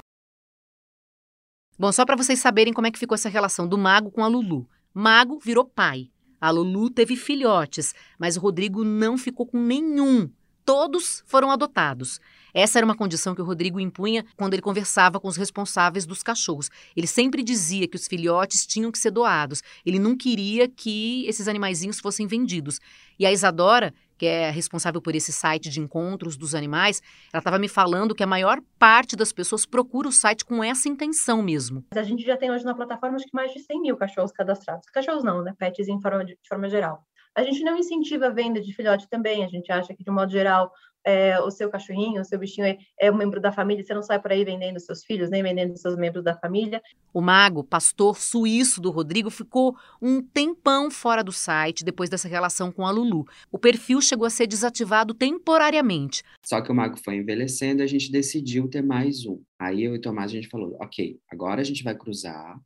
Bom, 1.78 1.92
só 1.92 2.08
para 2.08 2.16
vocês 2.16 2.40
saberem 2.40 2.74
como 2.74 2.88
é 2.88 2.92
que 2.92 2.98
ficou 2.98 3.14
essa 3.14 3.30
relação 3.30 3.68
do 3.68 3.78
Mago 3.78 4.10
com 4.10 4.24
a 4.24 4.28
Lulu. 4.28 4.68
Mago 4.92 5.38
virou 5.38 5.64
pai. 5.64 6.10
A 6.40 6.50
Lulu 6.50 6.90
teve 6.90 7.16
filhotes, 7.16 7.94
mas 8.18 8.36
o 8.36 8.40
Rodrigo 8.40 8.84
não 8.84 9.16
ficou 9.16 9.46
com 9.46 9.60
nenhum. 9.62 10.28
Todos 10.66 11.24
foram 11.26 11.52
adotados. 11.52 12.20
Essa 12.54 12.80
era 12.80 12.86
uma 12.86 12.96
condição 12.96 13.34
que 13.34 13.42
o 13.42 13.46
Rodrigo 13.46 13.80
impunha 13.80 14.26
quando 14.36 14.54
ele 14.54 14.62
conversava 14.62 15.20
com 15.20 15.28
os 15.28 15.38
responsáveis 15.38 16.06
dos 16.06 16.22
cachorros. 16.22 16.70
Ele 16.96 17.08
sempre 17.08 17.44
dizia 17.44 17.88
que 17.88 17.96
os 17.96 18.08
filhotes 18.08 18.66
tinham 18.66 18.92
que 18.92 19.00
ser 19.00 19.12
doados. 19.12 19.62
Ele 19.86 20.00
não 20.00 20.16
queria 20.16 20.68
que 20.68 21.26
esses 21.28 21.48
animaizinhos 21.48 22.00
fossem 22.00 22.28
vendidos. 22.28 22.80
E 23.18 23.26
a 23.26 23.32
Isadora, 23.32 23.94
que 24.18 24.26
é 24.26 24.52
responsável 24.52 25.02
por 25.02 25.16
esse 25.16 25.32
site 25.32 25.70
de 25.70 25.80
encontros 25.80 26.36
dos 26.38 26.54
animais, 26.54 27.02
ela 27.34 27.40
estava 27.40 27.58
me 27.58 27.68
falando 27.68 28.14
que 28.14 28.24
a 28.24 28.28
maior 28.28 28.60
parte 28.78 29.16
das 29.16 29.32
pessoas 29.32 29.66
procura 29.66 30.08
o 30.08 30.12
site 30.12 30.46
com 30.46 30.64
essa 30.64 30.90
intenção 30.90 31.42
mesmo. 31.42 31.84
A 31.96 32.04
gente 32.04 32.24
já 32.24 32.38
tem 32.38 32.52
hoje 32.52 32.66
na 32.66 32.76
plataforma 32.76 33.16
acho 33.16 33.26
que 33.26 33.36
mais 33.36 33.52
de 33.54 33.60
100 33.60 33.82
mil 33.82 33.98
cachorros 33.98 34.32
cadastrados. 34.32 34.88
Cachorros 34.90 35.24
não, 35.24 35.42
né? 35.42 35.56
Pets 35.58 35.88
em 35.88 36.00
forma 36.00 36.26
de, 36.26 36.34
de 36.34 36.48
forma 36.48 36.70
geral. 36.70 37.04
A 37.36 37.44
gente 37.44 37.64
não 37.64 37.78
incentiva 37.78 38.28
a 38.28 38.30
venda 38.30 38.62
de 38.62 38.74
filhote 38.74 39.08
também. 39.10 39.44
A 39.44 39.48
gente 39.48 39.72
acha 39.72 39.94
que, 39.94 40.04
de 40.04 40.10
um 40.10 40.14
modo 40.14 40.32
geral, 40.32 40.72
é, 41.06 41.40
o 41.40 41.50
seu 41.50 41.70
cachorrinho, 41.70 42.22
o 42.22 42.26
seu 42.26 42.38
bichinho 42.38 42.68
é, 42.68 42.78
é 43.00 43.12
um 43.12 43.16
membro 43.16 43.42
da 43.42 43.52
família, 43.52 43.84
você 43.84 43.94
não 43.94 44.04
sai 44.04 44.22
por 44.22 44.32
aí 44.32 44.44
vendendo 44.44 44.80
seus 44.80 45.04
filhos, 45.04 45.30
nem 45.30 45.42
vendendo 45.42 45.76
seus 45.78 45.96
membros 45.96 46.24
da 46.24 46.38
família. 46.38 46.82
O 47.14 47.22
mago, 47.22 47.64
pastor 47.64 48.18
suíço 48.18 48.80
do 48.80 48.92
Rodrigo, 48.92 49.30
ficou 49.30 49.76
um 50.02 50.22
tempão 50.22 50.90
fora 50.92 51.24
do 51.24 51.32
site 51.32 51.84
depois 51.84 52.10
dessa 52.10 52.28
relação 52.28 52.72
com 52.72 52.86
a 52.86 52.92
Lulu. 52.92 53.26
O 53.52 53.58
perfil 53.58 54.02
chegou 54.02 54.26
a 54.26 54.30
ser 54.30 54.48
desativado 54.48 55.14
temporariamente. 55.14 56.24
Só 56.46 56.62
que 56.62 56.72
o 56.72 56.76
mago 56.76 56.98
foi 56.98 57.16
envelhecendo 57.16 57.82
e 57.82 57.84
a 57.84 57.88
gente 57.88 58.12
decidiu 58.12 58.70
ter 58.70 58.82
mais 58.82 59.26
um. 59.26 59.42
Aí 59.60 59.84
eu 59.84 59.96
e 59.96 59.98
o 59.98 60.02
Tomás 60.02 60.32
a 60.32 60.36
gente 60.36 60.50
falou: 60.50 60.78
ok, 60.80 61.20
agora 61.30 61.62
a 61.62 61.64
gente 61.64 61.84
vai 61.84 61.96
cruzar. 61.96 62.60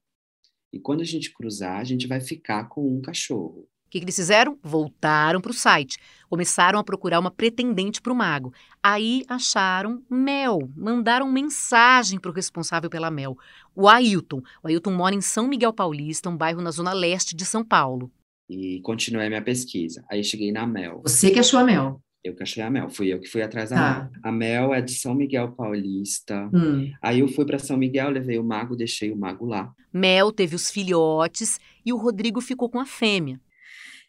E 0.74 0.80
quando 0.80 1.02
a 1.02 1.06
gente 1.06 1.32
cruzar, 1.32 1.80
a 1.80 1.84
gente 1.86 2.06
vai 2.06 2.20
ficar 2.20 2.68
com 2.68 2.86
um 2.86 3.02
cachorro. 3.02 3.66
O 3.86 3.90
que, 3.90 4.00
que 4.00 4.06
eles 4.06 4.16
fizeram? 4.16 4.58
Voltaram 4.62 5.40
para 5.40 5.52
o 5.52 5.54
site. 5.54 5.98
Começaram 6.28 6.80
a 6.80 6.84
procurar 6.84 7.20
uma 7.20 7.32
pretendente 7.32 8.02
para 8.02 8.12
o 8.12 8.16
mago. 8.16 8.54
Aí 8.82 9.24
acharam 9.28 10.02
Mel. 10.10 10.70
Mandaram 10.76 11.32
mensagem 11.32 12.20
para 12.20 12.32
o 12.32 12.34
responsável 12.34 12.90
pela 12.90 13.12
Mel, 13.12 13.38
o 13.76 13.88
Ailton. 13.88 14.42
O 14.64 14.68
Ailton 14.68 14.92
mora 14.92 15.16
em 15.16 15.22
São 15.22 15.48
Miguel 15.48 15.72
Paulista, 15.72 16.30
um 16.30 16.36
bairro 16.36 16.62
na 16.62 16.72
zona 16.72 16.94
leste 16.94 17.36
de 17.36 17.46
São 17.46 17.64
Paulo. 17.64 18.12
E 18.50 18.80
continuei 18.82 19.28
a 19.28 19.30
minha 19.30 19.42
pesquisa. 19.42 20.04
Aí 20.10 20.24
cheguei 20.24 20.52
na 20.52 20.68
Mel. 20.68 21.02
Você 21.04 21.32
que 21.32 21.40
achou 21.40 21.60
a 21.60 21.64
Mel? 21.64 22.02
Eu 22.24 22.36
que 22.36 22.42
achei 22.42 22.64
a 22.64 22.72
Mel, 22.72 22.90
fui 22.90 23.14
eu 23.14 23.20
que 23.20 23.30
fui 23.30 23.44
atrás 23.44 23.70
da 23.70 23.76
tá. 23.76 24.00
Mel. 24.00 24.22
A 24.24 24.32
Mel 24.32 24.74
é 24.74 24.82
de 24.82 24.94
São 24.94 25.14
Miguel 25.14 25.52
Paulista. 25.52 26.50
Hum. 26.52 26.92
Aí 27.00 27.20
eu 27.20 27.28
fui 27.28 27.46
para 27.46 27.60
São 27.60 27.78
Miguel, 27.78 28.10
levei 28.10 28.40
o 28.40 28.44
mago, 28.44 28.76
deixei 28.76 29.12
o 29.12 29.16
mago 29.16 29.46
lá. 29.46 29.72
Mel 29.94 30.32
teve 30.32 30.56
os 30.56 30.72
filhotes 30.72 31.60
e 31.86 31.94
o 31.94 31.98
Rodrigo 31.98 32.42
ficou 32.42 32.68
com 32.68 32.80
a 32.80 32.86
fêmea. 32.86 33.40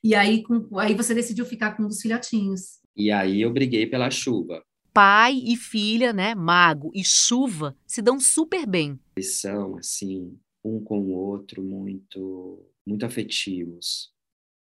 E 0.03 0.15
aí, 0.15 0.43
com, 0.43 0.79
aí 0.79 0.95
você 0.95 1.15
decidiu 1.15 1.45
ficar 1.45 1.77
com 1.77 1.85
um 1.85 1.89
dos 1.89 2.01
filhotinhos. 2.01 2.81
E 2.97 3.11
aí 3.11 3.41
eu 3.41 3.53
briguei 3.53 3.87
pela 3.87 4.11
chuva. 4.11 4.63
Pai 4.93 5.35
e 5.35 5.57
filha, 5.57 6.13
né, 6.13 6.35
mago 6.35 6.91
e 6.95 7.05
chuva, 7.05 7.77
se 7.87 8.01
dão 8.01 8.19
super 8.19 8.67
bem. 8.67 8.99
Eles 9.17 9.35
são, 9.35 9.77
assim, 9.77 10.39
um 10.65 10.83
com 10.83 10.99
o 10.99 11.11
outro, 11.11 11.63
muito, 11.63 12.65
muito 12.87 13.05
afetivos. 13.05 14.11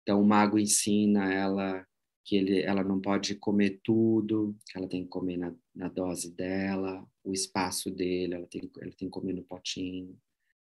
Então, 0.03 0.21
o 0.21 0.25
mago 0.25 0.59
ensina 0.59 1.31
ela 1.33 1.85
que 2.25 2.35
ele, 2.35 2.61
ela 2.61 2.83
não 2.83 2.99
pode 2.99 3.35
comer 3.35 3.79
tudo, 3.83 4.55
que 4.69 4.77
ela 4.77 4.89
tem 4.89 5.03
que 5.03 5.09
comer 5.09 5.37
na, 5.37 5.53
na 5.73 5.87
dose 5.87 6.35
dela, 6.35 7.07
o 7.23 7.31
espaço 7.31 7.89
dele, 7.89 8.33
ela 8.33 8.47
tem, 8.47 8.69
ela 8.81 8.91
tem 8.91 9.07
que 9.07 9.09
comer 9.09 9.33
no 9.33 9.43
potinho 9.43 10.17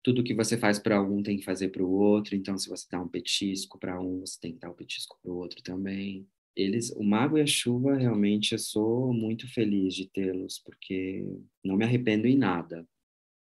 tudo 0.04 0.24
que 0.24 0.34
você 0.34 0.58
faz 0.58 0.80
para 0.80 1.02
um 1.02 1.22
tem 1.22 1.38
que 1.38 1.44
fazer 1.44 1.70
para 1.70 1.84
o 1.84 1.92
outro. 1.92 2.36
Então, 2.36 2.58
se 2.58 2.70
você 2.70 2.86
dá 2.90 3.02
um 3.02 3.08
petisco 3.08 3.78
para 3.78 4.00
um, 4.00 4.22
você 4.22 4.40
tem 4.40 4.54
que 4.54 4.60
dar 4.60 4.70
um 4.70 4.76
petisco 4.76 5.18
para 5.22 5.32
o 5.32 5.36
outro 5.36 5.62
também. 5.62 6.28
Eles, 6.56 6.92
o 6.92 7.04
Mago 7.04 7.38
e 7.38 7.42
a 7.42 7.48
Chuva, 7.48 7.96
realmente 7.96 8.54
eu 8.54 8.60
sou 8.60 9.14
muito 9.14 9.48
feliz 9.54 9.94
de 9.94 10.10
tê-los, 10.10 10.60
porque 10.60 11.26
não 11.64 11.78
me 11.78 11.86
arrependo 11.86 12.28
em 12.28 12.38
nada 12.38 12.88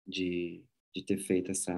de, 0.06 0.64
de 0.96 1.04
ter 1.04 1.18
feito 1.18 1.52
essa 1.52 1.74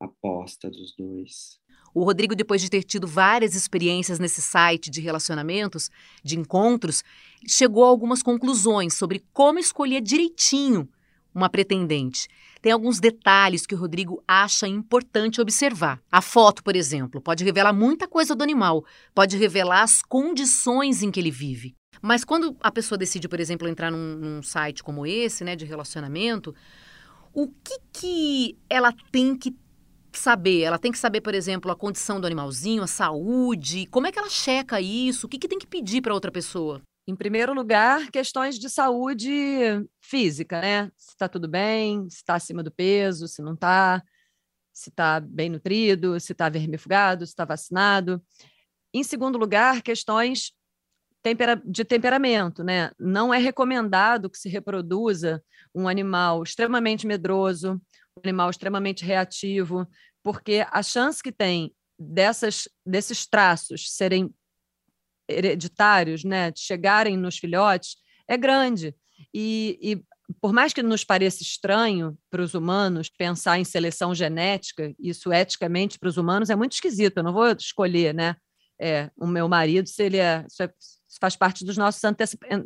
aposta 0.00 0.68
dos 0.68 0.94
dois. 0.96 1.60
O 1.94 2.02
Rodrigo, 2.02 2.34
depois 2.34 2.60
de 2.60 2.70
ter 2.70 2.82
tido 2.82 3.06
várias 3.06 3.54
experiências 3.54 4.18
nesse 4.18 4.40
site 4.40 4.90
de 4.90 5.00
relacionamentos, 5.00 5.90
de 6.24 6.38
encontros, 6.38 7.04
chegou 7.46 7.84
a 7.84 7.88
algumas 7.88 8.22
conclusões 8.22 8.94
sobre 8.94 9.22
como 9.32 9.58
escolher 9.58 10.00
direitinho 10.00 10.88
uma 11.34 11.48
pretendente. 11.48 12.28
Tem 12.60 12.72
alguns 12.72 13.00
detalhes 13.00 13.66
que 13.66 13.74
o 13.74 13.78
Rodrigo 13.78 14.22
acha 14.26 14.68
importante 14.68 15.40
observar. 15.40 16.00
A 16.10 16.20
foto, 16.20 16.62
por 16.62 16.76
exemplo, 16.76 17.20
pode 17.20 17.44
revelar 17.44 17.72
muita 17.72 18.06
coisa 18.06 18.34
do 18.34 18.42
animal, 18.42 18.84
pode 19.14 19.36
revelar 19.36 19.82
as 19.82 20.02
condições 20.02 21.02
em 21.02 21.10
que 21.10 21.18
ele 21.18 21.30
vive. 21.30 21.74
Mas 22.00 22.24
quando 22.24 22.56
a 22.60 22.70
pessoa 22.70 22.98
decide, 22.98 23.28
por 23.28 23.40
exemplo, 23.40 23.68
entrar 23.68 23.90
num, 23.90 24.16
num 24.16 24.42
site 24.42 24.82
como 24.82 25.06
esse, 25.06 25.44
né, 25.44 25.54
de 25.56 25.64
relacionamento, 25.64 26.54
o 27.32 27.48
que, 27.48 27.78
que 27.92 28.58
ela 28.68 28.92
tem 29.10 29.36
que 29.36 29.54
saber? 30.12 30.62
Ela 30.62 30.78
tem 30.78 30.92
que 30.92 30.98
saber, 30.98 31.20
por 31.20 31.34
exemplo, 31.34 31.70
a 31.70 31.76
condição 31.76 32.20
do 32.20 32.26
animalzinho, 32.26 32.82
a 32.82 32.86
saúde, 32.86 33.86
como 33.86 34.06
é 34.06 34.12
que 34.12 34.18
ela 34.18 34.28
checa 34.28 34.80
isso? 34.80 35.26
O 35.26 35.28
que, 35.28 35.38
que 35.38 35.48
tem 35.48 35.58
que 35.58 35.66
pedir 35.66 36.02
para 36.02 36.14
outra 36.14 36.30
pessoa? 36.30 36.82
Em 37.06 37.16
primeiro 37.16 37.52
lugar, 37.52 38.10
questões 38.10 38.58
de 38.58 38.70
saúde 38.70 39.30
física, 40.00 40.60
né? 40.60 40.90
Se 40.96 41.10
está 41.10 41.28
tudo 41.28 41.48
bem, 41.48 42.08
se 42.08 42.18
está 42.18 42.36
acima 42.36 42.62
do 42.62 42.70
peso, 42.70 43.26
se 43.26 43.42
não 43.42 43.54
está, 43.54 44.00
se 44.72 44.88
está 44.88 45.18
bem 45.18 45.50
nutrido, 45.50 46.18
se 46.20 46.30
está 46.30 46.48
vermifugado, 46.48 47.26
se 47.26 47.32
está 47.32 47.44
vacinado. 47.44 48.22
Em 48.94 49.02
segundo 49.02 49.36
lugar, 49.36 49.82
questões 49.82 50.52
de 51.64 51.84
temperamento, 51.84 52.62
né? 52.62 52.90
Não 52.98 53.32
é 53.32 53.38
recomendado 53.38 54.30
que 54.30 54.38
se 54.38 54.48
reproduza 54.48 55.42
um 55.74 55.88
animal 55.88 56.42
extremamente 56.42 57.06
medroso, 57.06 57.80
um 58.16 58.20
animal 58.24 58.50
extremamente 58.50 59.04
reativo, 59.04 59.88
porque 60.22 60.64
a 60.70 60.82
chance 60.82 61.22
que 61.22 61.32
tem 61.32 61.74
dessas, 61.98 62.68
desses 62.86 63.26
traços 63.26 63.92
serem 63.92 64.32
hereditários, 65.32 66.24
né, 66.24 66.52
chegarem 66.56 67.16
nos 67.16 67.38
filhotes, 67.38 67.96
é 68.28 68.36
grande. 68.36 68.94
E, 69.34 69.78
e 69.82 70.02
por 70.40 70.52
mais 70.52 70.72
que 70.72 70.82
nos 70.82 71.04
pareça 71.04 71.42
estranho 71.42 72.16
para 72.30 72.42
os 72.42 72.54
humanos 72.54 73.08
pensar 73.08 73.58
em 73.58 73.64
seleção 73.64 74.14
genética, 74.14 74.94
isso 74.98 75.32
eticamente 75.32 75.98
para 75.98 76.08
os 76.08 76.16
humanos 76.16 76.50
é 76.50 76.56
muito 76.56 76.72
esquisito. 76.72 77.18
Eu 77.18 77.22
não 77.24 77.32
vou 77.32 77.50
escolher, 77.52 78.14
né, 78.14 78.36
é, 78.80 79.10
o 79.16 79.26
meu 79.26 79.48
marido 79.48 79.88
se 79.88 80.02
ele 80.02 80.18
é, 80.18 80.44
isso, 80.46 80.62
é, 80.62 80.72
faz 81.20 81.36
parte 81.36 81.64
dos 81.64 81.76
nossos 81.76 82.02
ante, 82.04 82.24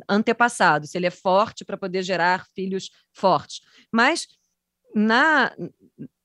antepassados, 0.09 0.91
se 0.91 0.97
ele 0.97 1.05
é 1.05 1.11
forte 1.11 1.65
para 1.65 1.77
poder 1.77 2.01
gerar 2.03 2.45
filhos 2.55 2.89
fortes. 3.13 3.61
Mas 3.91 4.27
na 4.95 5.55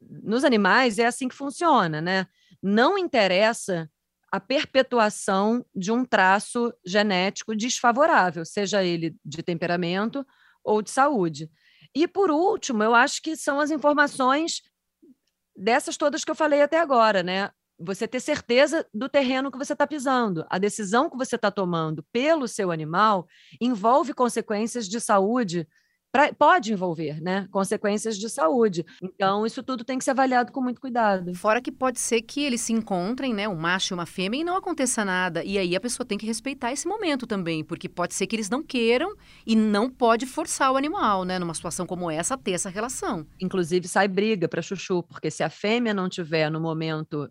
nos 0.01 0.45
animais 0.45 0.99
é 0.99 1.07
assim 1.07 1.29
que 1.29 1.35
funciona, 1.35 2.01
né? 2.01 2.27
Não 2.63 2.97
interessa 2.97 3.91
a 4.33 4.41
perpetuação 4.41 5.65
de 5.77 5.93
um 5.93 6.07
traço 6.07 6.73
genético 6.87 7.55
desfavorável, 7.55 8.47
seja 8.47 8.83
ele 8.83 9.15
de 9.23 9.43
temperamento 9.43 10.27
ou 10.65 10.81
de 10.81 10.91
saúde. 10.91 11.51
E, 11.95 12.09
por 12.09 12.31
último, 12.31 12.83
eu 12.83 12.95
acho 12.95 13.21
que 13.21 13.37
são 13.37 13.61
as 13.61 13.71
informações 13.71 14.63
dessas 15.55 15.99
todas 15.99 16.25
que 16.25 16.31
eu 16.31 16.35
falei 16.35 16.63
até 16.63 16.81
agora, 16.81 17.23
né? 17.23 17.51
Você 17.79 18.09
ter 18.09 18.21
certeza 18.21 18.87
do 18.95 19.07
terreno 19.07 19.51
que 19.51 19.59
você 19.59 19.75
está 19.75 19.87
pisando. 19.87 20.47
A 20.49 20.59
decisão 20.59 21.11
que 21.11 21.17
você 21.17 21.37
está 21.37 21.51
tomando 21.51 22.03
pelo 22.11 22.49
seu 22.49 22.71
animal 22.71 23.27
envolve 23.61 24.15
consequências 24.15 24.89
de 24.89 24.99
saúde 24.99 25.69
pra, 26.13 26.33
pode 26.35 26.73
envolver 26.73 27.21
né, 27.23 27.49
consequências 27.51 28.19
de 28.19 28.29
saúde. 28.29 28.85
Então, 29.03 29.47
isso 29.47 29.63
tudo 29.63 29.83
tem 29.83 29.99
que 29.99 30.05
ser 30.05 30.11
avaliado 30.11 30.53
com 30.53 30.61
muito 30.61 30.81
cuidado. 30.81 31.35
Fora 31.35 31.61
que 31.63 31.73
pode 31.73 31.99
ser 31.99 32.21
que 32.21 32.45
eles 32.45 32.61
se 32.61 32.73
encontrem, 32.73 33.33
né, 33.33 33.49
um 33.49 33.57
macho 33.57 33.95
e 33.95 33.97
uma 33.97 34.05
fêmea, 34.05 34.43
e 34.43 34.45
não 34.45 34.55
aconteça 34.55 35.05
nada. 35.05 35.43
E 35.43 35.57
aí 35.57 35.75
a 35.75 35.81
pessoa 35.81 36.07
tem 36.07 36.19
que 36.19 36.27
respeitar 36.27 36.71
esse 36.71 36.87
momento 36.87 37.27
também, 37.27 37.65
porque 37.65 37.89
pode 37.89 38.15
ser 38.15 38.27
que 38.27 38.37
eles 38.37 38.51
não 38.51 38.63
queiram 38.63 39.17
e 39.47 39.57
não 39.57 39.89
pode 39.89 40.27
forçar 40.27 40.71
o 40.71 40.77
animal, 40.77 41.25
né, 41.25 41.39
numa 41.39 41.55
situação 41.55 41.87
como 41.87 42.11
essa, 42.11 42.35
a 42.35 42.39
ter 42.39 42.53
essa 42.53 42.69
relação. 42.69 43.27
Inclusive, 43.41 43.89
sai 43.89 44.07
briga 44.07 44.47
para 44.47 44.61
chuchu, 44.61 45.03
porque 45.05 45.31
se 45.31 45.43
a 45.43 45.49
fêmea 45.49 45.95
não 45.95 46.11
tiver 46.11 46.51
no 46.51 46.61
momento 46.61 47.27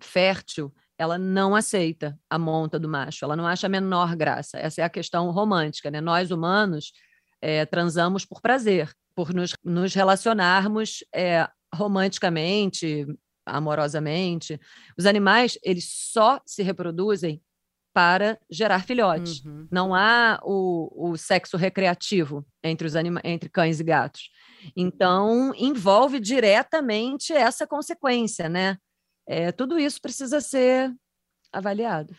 fértil, 0.00 0.72
ela 0.98 1.18
não 1.18 1.54
aceita 1.54 2.18
a 2.30 2.38
monta 2.38 2.78
do 2.78 2.88
macho, 2.88 3.24
ela 3.24 3.36
não 3.36 3.46
acha 3.46 3.66
a 3.66 3.70
menor 3.70 4.16
graça. 4.16 4.58
Essa 4.58 4.80
é 4.82 4.84
a 4.84 4.90
questão 4.90 5.30
romântica, 5.30 5.90
né? 5.90 6.00
Nós 6.00 6.30
humanos 6.30 6.92
é, 7.42 7.66
transamos 7.66 8.24
por 8.24 8.40
prazer, 8.40 8.94
por 9.14 9.34
nos, 9.34 9.52
nos 9.64 9.92
relacionarmos 9.92 11.04
é, 11.12 11.48
romanticamente, 11.74 13.04
amorosamente. 13.44 14.60
Os 14.96 15.04
animais, 15.04 15.58
eles 15.62 15.88
só 15.90 16.40
se 16.46 16.62
reproduzem 16.62 17.42
para 17.92 18.38
gerar 18.50 18.86
filhotes. 18.86 19.44
Uhum. 19.44 19.66
Não 19.70 19.94
há 19.94 20.40
o, 20.42 21.10
o 21.10 21.16
sexo 21.18 21.56
recreativo 21.56 22.46
entre, 22.62 22.86
os 22.86 22.96
anima 22.96 23.20
entre 23.22 23.50
cães 23.50 23.80
e 23.80 23.84
gatos. 23.84 24.30
Então, 24.74 25.52
envolve 25.56 26.18
diretamente 26.18 27.32
essa 27.32 27.66
consequência, 27.66 28.48
né? 28.48 28.78
É, 29.26 29.52
tudo 29.52 29.78
isso 29.78 30.00
precisa 30.00 30.40
ser 30.40 30.94
avaliado. 31.52 32.16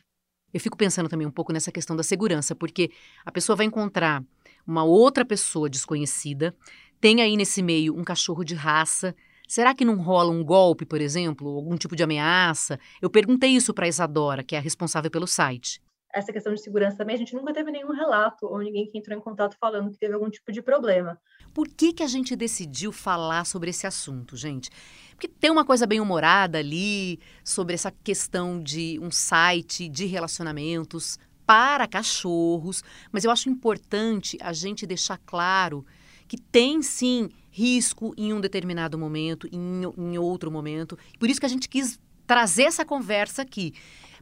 Eu 0.53 0.59
fico 0.59 0.77
pensando 0.77 1.09
também 1.09 1.25
um 1.25 1.31
pouco 1.31 1.51
nessa 1.51 1.71
questão 1.71 1.95
da 1.95 2.03
segurança, 2.03 2.53
porque 2.53 2.91
a 3.25 3.31
pessoa 3.31 3.55
vai 3.55 3.65
encontrar 3.65 4.23
uma 4.65 4.83
outra 4.83 5.25
pessoa 5.25 5.69
desconhecida, 5.69 6.55
tem 6.99 7.21
aí 7.21 7.35
nesse 7.35 7.61
meio 7.61 7.97
um 7.97 8.03
cachorro 8.03 8.43
de 8.43 8.55
raça. 8.55 9.15
Será 9.47 9.73
que 9.73 9.85
não 9.85 10.01
rola 10.01 10.31
um 10.31 10.43
golpe, 10.43 10.85
por 10.85 11.01
exemplo, 11.01 11.49
algum 11.49 11.75
tipo 11.75 11.95
de 11.95 12.03
ameaça? 12.03 12.79
Eu 13.01 13.09
perguntei 13.09 13.51
isso 13.51 13.73
para 13.73 13.85
a 13.85 13.89
Isadora, 13.89 14.43
que 14.43 14.55
é 14.55 14.57
a 14.57 14.61
responsável 14.61 15.11
pelo 15.11 15.27
site 15.27 15.81
essa 16.13 16.31
questão 16.31 16.53
de 16.53 16.61
segurança 16.61 16.97
também, 16.97 17.15
a 17.15 17.17
gente 17.17 17.33
nunca 17.33 17.51
teve 17.51 17.71
nenhum 17.71 17.91
relato 17.91 18.45
ou 18.45 18.59
ninguém 18.59 18.87
que 18.87 18.97
entrou 18.97 19.17
em 19.17 19.21
contato 19.21 19.57
falando 19.59 19.89
que 19.89 19.97
teve 19.97 20.13
algum 20.13 20.29
tipo 20.29 20.51
de 20.51 20.61
problema. 20.61 21.19
Por 21.53 21.67
que, 21.67 21.91
que 21.91 22.03
a 22.03 22.07
gente 22.07 22.35
decidiu 22.35 22.91
falar 22.91 23.45
sobre 23.45 23.71
esse 23.71 23.87
assunto, 23.87 24.37
gente? 24.37 24.69
Porque 25.09 25.27
tem 25.27 25.49
uma 25.49 25.65
coisa 25.65 25.87
bem 25.87 25.99
humorada 25.99 26.59
ali 26.59 27.19
sobre 27.43 27.73
essa 27.73 27.91
questão 27.91 28.61
de 28.61 28.99
um 29.01 29.09
site 29.09 29.89
de 29.89 30.05
relacionamentos 30.05 31.17
para 31.45 31.87
cachorros, 31.87 32.83
mas 33.11 33.23
eu 33.23 33.31
acho 33.31 33.49
importante 33.49 34.37
a 34.41 34.53
gente 34.53 34.85
deixar 34.85 35.19
claro 35.25 35.85
que 36.27 36.37
tem 36.37 36.81
sim 36.81 37.29
risco 37.51 38.13
em 38.17 38.33
um 38.33 38.41
determinado 38.41 38.97
momento, 38.97 39.47
em, 39.51 39.83
em 39.97 40.17
outro 40.17 40.49
momento. 40.49 40.97
Por 41.19 41.29
isso 41.29 41.39
que 41.39 41.45
a 41.45 41.49
gente 41.49 41.69
quis 41.69 41.99
trazer 42.25 42.63
essa 42.63 42.85
conversa 42.85 43.41
aqui 43.41 43.73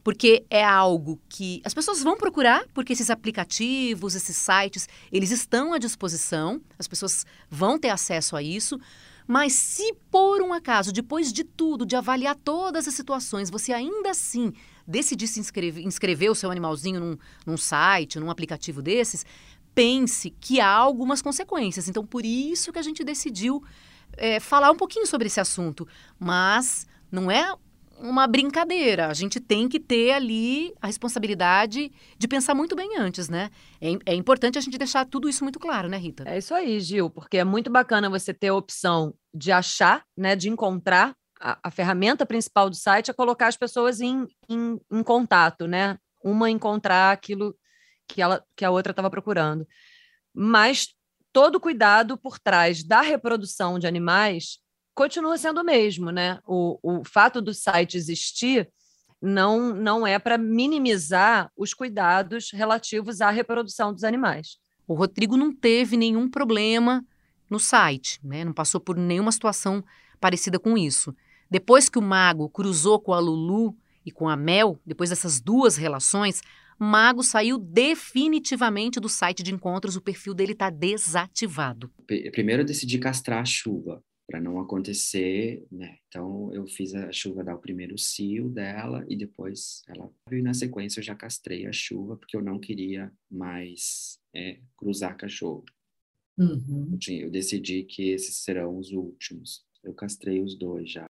porque 0.02 0.44
é 0.50 0.64
algo 0.64 1.20
que 1.28 1.62
as 1.64 1.72
pessoas 1.72 2.02
vão 2.02 2.16
procurar, 2.16 2.66
porque 2.74 2.92
esses 2.92 3.10
aplicativos, 3.10 4.14
esses 4.14 4.36
sites, 4.36 4.88
eles 5.10 5.30
estão 5.30 5.72
à 5.72 5.78
disposição, 5.78 6.60
as 6.78 6.88
pessoas 6.88 7.24
vão 7.48 7.78
ter 7.78 7.90
acesso 7.90 8.34
a 8.34 8.42
isso. 8.42 8.80
Mas 9.26 9.52
se 9.52 9.94
por 10.10 10.42
um 10.42 10.52
acaso, 10.52 10.92
depois 10.92 11.32
de 11.32 11.44
tudo, 11.44 11.86
de 11.86 11.94
avaliar 11.94 12.34
todas 12.34 12.88
as 12.88 12.94
situações, 12.94 13.50
você 13.50 13.72
ainda 13.72 14.10
assim 14.10 14.52
decidir 14.86 15.26
se 15.26 15.40
inscrever, 15.40 15.84
inscrever 15.84 16.30
o 16.30 16.34
seu 16.34 16.50
animalzinho 16.50 17.00
num, 17.00 17.18
num 17.46 17.56
site, 17.56 18.18
num 18.18 18.30
aplicativo 18.30 18.82
desses, 18.82 19.24
pense 19.74 20.30
que 20.30 20.60
há 20.60 20.70
algumas 20.70 21.22
consequências. 21.22 21.88
Então, 21.88 22.04
por 22.04 22.24
isso 22.24 22.72
que 22.72 22.78
a 22.78 22.82
gente 22.82 23.02
decidiu 23.04 23.62
é, 24.16 24.40
falar 24.40 24.70
um 24.70 24.76
pouquinho 24.76 25.06
sobre 25.06 25.26
esse 25.26 25.40
assunto. 25.40 25.86
Mas 26.18 26.86
não 27.10 27.30
é 27.30 27.54
uma 27.98 28.26
brincadeira. 28.26 29.06
A 29.06 29.14
gente 29.14 29.38
tem 29.38 29.68
que 29.68 29.78
ter 29.78 30.12
ali 30.12 30.74
a 30.82 30.88
responsabilidade 30.88 31.92
de 32.18 32.28
pensar 32.28 32.54
muito 32.54 32.74
bem 32.74 32.98
antes, 32.98 33.28
né? 33.28 33.50
É, 33.80 34.12
é, 34.12 34.14
importante 34.14 34.58
a 34.58 34.60
gente 34.60 34.76
deixar 34.76 35.06
tudo 35.06 35.28
isso 35.28 35.44
muito 35.44 35.58
claro, 35.58 35.88
né, 35.88 35.96
Rita? 35.96 36.24
É 36.26 36.38
isso 36.38 36.52
aí, 36.52 36.80
Gil, 36.80 37.08
porque 37.08 37.38
é 37.38 37.44
muito 37.44 37.70
bacana 37.70 38.10
você 38.10 38.34
ter 38.34 38.48
a 38.48 38.54
opção 38.54 39.14
de 39.32 39.52
achar, 39.52 40.02
né, 40.16 40.34
de 40.34 40.48
encontrar. 40.48 41.14
A, 41.42 41.58
a 41.64 41.70
ferramenta 41.70 42.24
principal 42.24 42.70
do 42.70 42.76
site 42.76 43.10
é 43.10 43.14
colocar 43.14 43.48
as 43.48 43.56
pessoas 43.56 44.00
em, 44.00 44.26
em, 44.48 44.80
em 44.90 45.02
contato, 45.02 45.66
né? 45.66 45.98
Uma 46.22 46.48
encontrar 46.48 47.10
aquilo 47.10 47.56
que, 48.06 48.22
ela, 48.22 48.44
que 48.56 48.64
a 48.64 48.70
outra 48.70 48.92
estava 48.92 49.10
procurando. 49.10 49.66
Mas 50.32 50.94
todo 51.32 51.58
cuidado 51.58 52.16
por 52.16 52.38
trás 52.38 52.84
da 52.84 53.00
reprodução 53.00 53.78
de 53.78 53.86
animais 53.86 54.58
continua 54.94 55.36
sendo 55.36 55.60
o 55.60 55.64
mesmo, 55.64 56.10
né? 56.10 56.38
O, 56.46 56.78
o 56.82 57.04
fato 57.04 57.42
do 57.42 57.52
site 57.52 57.96
existir 57.96 58.70
não, 59.20 59.72
não 59.72 60.06
é 60.06 60.18
para 60.18 60.36
minimizar 60.36 61.50
os 61.56 61.72
cuidados 61.72 62.50
relativos 62.52 63.20
à 63.20 63.30
reprodução 63.30 63.92
dos 63.92 64.04
animais. 64.04 64.58
O 64.86 64.94
Rodrigo 64.94 65.36
não 65.36 65.54
teve 65.54 65.96
nenhum 65.96 66.28
problema 66.28 67.04
no 67.48 67.60
site, 67.60 68.18
né? 68.24 68.44
não 68.44 68.52
passou 68.52 68.80
por 68.80 68.96
nenhuma 68.96 69.30
situação 69.30 69.84
parecida 70.20 70.58
com 70.58 70.76
isso. 70.76 71.14
Depois 71.52 71.86
que 71.86 71.98
o 71.98 72.02
Mago 72.02 72.48
cruzou 72.48 72.98
com 72.98 73.12
a 73.12 73.20
Lulu 73.20 73.76
e 74.06 74.10
com 74.10 74.26
a 74.26 74.34
Mel, 74.34 74.80
depois 74.86 75.10
dessas 75.10 75.38
duas 75.38 75.76
relações, 75.76 76.40
Mago 76.78 77.22
saiu 77.22 77.58
definitivamente 77.58 78.98
do 78.98 79.06
site 79.06 79.42
de 79.42 79.52
encontros, 79.52 79.94
o 79.94 80.00
perfil 80.00 80.32
dele 80.32 80.52
está 80.52 80.70
desativado. 80.70 81.90
Primeiro 82.06 82.62
eu 82.62 82.66
decidi 82.66 82.98
castrar 82.98 83.42
a 83.42 83.44
chuva 83.44 84.02
para 84.26 84.40
não 84.40 84.58
acontecer, 84.58 85.62
né? 85.70 85.98
Então 86.08 86.50
eu 86.54 86.66
fiz 86.66 86.94
a 86.94 87.12
chuva 87.12 87.44
dar 87.44 87.56
o 87.56 87.60
primeiro 87.60 87.98
cio 87.98 88.48
dela 88.48 89.04
e 89.06 89.14
depois 89.14 89.82
ela 89.86 90.10
e 90.30 90.40
na 90.40 90.54
sequência 90.54 91.00
eu 91.00 91.04
já 91.04 91.14
castrei 91.14 91.66
a 91.66 91.72
chuva 91.72 92.16
porque 92.16 92.34
eu 92.34 92.40
não 92.40 92.58
queria 92.58 93.12
mais 93.30 94.18
é, 94.34 94.58
cruzar 94.74 95.18
cachorro. 95.18 95.66
Uhum. 96.38 96.96
Eu 97.10 97.30
decidi 97.30 97.82
que 97.82 98.08
esses 98.08 98.38
serão 98.38 98.78
os 98.78 98.90
últimos. 98.90 99.62
Eu 99.84 99.92
castrei 99.92 100.40
os 100.40 100.56
dois 100.56 100.90
já. 100.90 101.04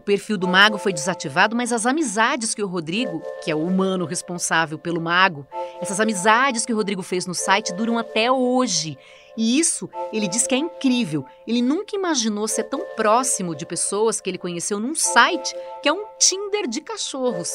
O 0.00 0.02
perfil 0.02 0.38
do 0.38 0.48
mago 0.48 0.78
foi 0.78 0.94
desativado, 0.94 1.54
mas 1.54 1.74
as 1.74 1.84
amizades 1.84 2.54
que 2.54 2.62
o 2.62 2.66
Rodrigo, 2.66 3.22
que 3.44 3.50
é 3.50 3.54
o 3.54 3.62
humano 3.62 4.06
responsável 4.06 4.78
pelo 4.78 4.98
mago, 4.98 5.46
essas 5.78 6.00
amizades 6.00 6.64
que 6.64 6.72
o 6.72 6.76
Rodrigo 6.76 7.02
fez 7.02 7.26
no 7.26 7.34
site 7.34 7.74
duram 7.74 7.98
até 7.98 8.32
hoje. 8.32 8.96
E 9.36 9.58
isso 9.58 9.90
ele 10.10 10.26
diz 10.26 10.46
que 10.46 10.54
é 10.54 10.58
incrível. 10.58 11.22
Ele 11.46 11.60
nunca 11.60 11.94
imaginou 11.94 12.48
ser 12.48 12.64
tão 12.64 12.80
próximo 12.96 13.54
de 13.54 13.66
pessoas 13.66 14.22
que 14.22 14.30
ele 14.30 14.38
conheceu 14.38 14.80
num 14.80 14.94
site 14.94 15.54
que 15.82 15.88
é 15.90 15.92
um 15.92 16.06
Tinder 16.18 16.66
de 16.66 16.80
cachorros. 16.80 17.52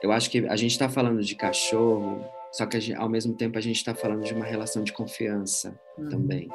Eu 0.00 0.12
acho 0.12 0.30
que 0.30 0.46
a 0.46 0.54
gente 0.54 0.70
está 0.70 0.88
falando 0.88 1.20
de 1.24 1.34
cachorro, 1.34 2.24
só 2.52 2.66
que 2.66 2.78
gente, 2.78 2.96
ao 2.96 3.08
mesmo 3.08 3.34
tempo 3.34 3.58
a 3.58 3.60
gente 3.60 3.78
está 3.78 3.96
falando 3.96 4.22
de 4.22 4.32
uma 4.32 4.44
relação 4.44 4.84
de 4.84 4.92
confiança 4.92 5.76
uhum. 5.98 6.08
também. 6.08 6.48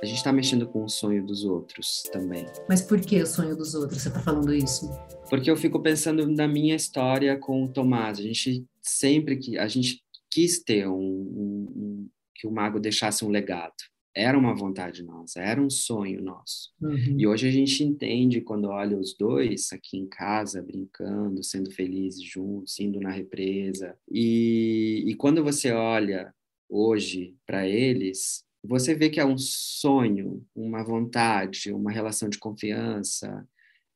A 0.00 0.06
gente 0.06 0.18
está 0.18 0.32
mexendo 0.32 0.66
com 0.66 0.84
o 0.84 0.88
sonho 0.88 1.26
dos 1.26 1.44
outros 1.44 2.04
também. 2.12 2.46
Mas 2.68 2.80
por 2.80 3.00
que 3.00 3.20
o 3.20 3.26
sonho 3.26 3.56
dos 3.56 3.74
outros? 3.74 4.00
Você 4.00 4.08
está 4.08 4.20
falando 4.20 4.54
isso? 4.54 4.88
Porque 5.28 5.50
eu 5.50 5.56
fico 5.56 5.80
pensando 5.80 6.24
na 6.30 6.46
minha 6.46 6.76
história 6.76 7.36
com 7.36 7.64
o 7.64 7.68
Tomás. 7.68 8.20
A 8.20 8.22
gente 8.22 8.64
sempre 8.80 9.36
que 9.36 9.58
a 9.58 9.66
gente 9.66 10.00
quis 10.30 10.62
ter 10.62 10.86
um, 10.88 10.94
um, 10.94 12.08
que 12.32 12.46
o 12.46 12.52
mago 12.52 12.78
deixasse 12.78 13.24
um 13.24 13.28
legado. 13.28 13.74
Era 14.14 14.38
uma 14.38 14.54
vontade 14.54 15.02
nossa, 15.02 15.40
era 15.40 15.60
um 15.60 15.70
sonho 15.70 16.22
nosso. 16.22 16.70
Uhum. 16.80 17.16
E 17.18 17.26
hoje 17.26 17.48
a 17.48 17.52
gente 17.52 17.82
entende 17.84 18.40
quando 18.40 18.68
olha 18.68 18.96
os 18.96 19.16
dois 19.16 19.72
aqui 19.72 19.98
em 19.98 20.08
casa, 20.08 20.62
brincando, 20.62 21.42
sendo 21.42 21.70
felizes 21.72 22.22
juntos, 22.22 22.78
indo 22.78 23.00
na 23.00 23.10
represa. 23.10 23.96
E, 24.10 25.04
e 25.06 25.14
quando 25.14 25.42
você 25.42 25.72
olha 25.72 26.32
hoje 26.68 27.36
para 27.46 27.66
eles, 27.66 28.44
você 28.68 28.94
vê 28.94 29.08
que 29.08 29.18
é 29.18 29.24
um 29.24 29.38
sonho, 29.38 30.46
uma 30.54 30.84
vontade, 30.84 31.72
uma 31.72 31.90
relação 31.90 32.28
de 32.28 32.38
confiança. 32.38 33.48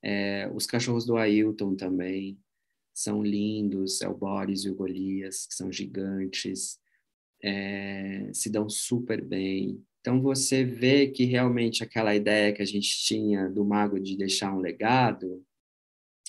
É, 0.03 0.51
os 0.55 0.65
cachorros 0.65 1.05
do 1.05 1.19
Ailton 1.19 1.77
também 1.77 2.39
são 2.95 3.23
lindos, 3.23 4.01
é 4.01 4.09
o 4.09 4.17
Boris 4.17 4.65
e 4.65 4.71
o 4.71 4.75
Golias, 4.75 5.47
que 5.47 5.55
são 5.55 5.71
gigantes 5.71 6.81
é, 7.45 8.31
se 8.33 8.49
dão 8.49 8.67
super 8.69 9.23
bem. 9.23 9.79
Então 10.01 10.23
você 10.23 10.65
vê 10.65 11.09
que 11.09 11.25
realmente 11.25 11.85
aquela 11.85 12.15
ideia 12.15 12.53
que 12.53 12.63
a 12.63 12.67
gente 12.67 13.05
tinha 13.05 13.51
do 13.51 13.65
mago 13.67 14.01
de 14.01 14.17
deixar 14.17 14.55
um 14.55 14.61
legado 14.61 15.45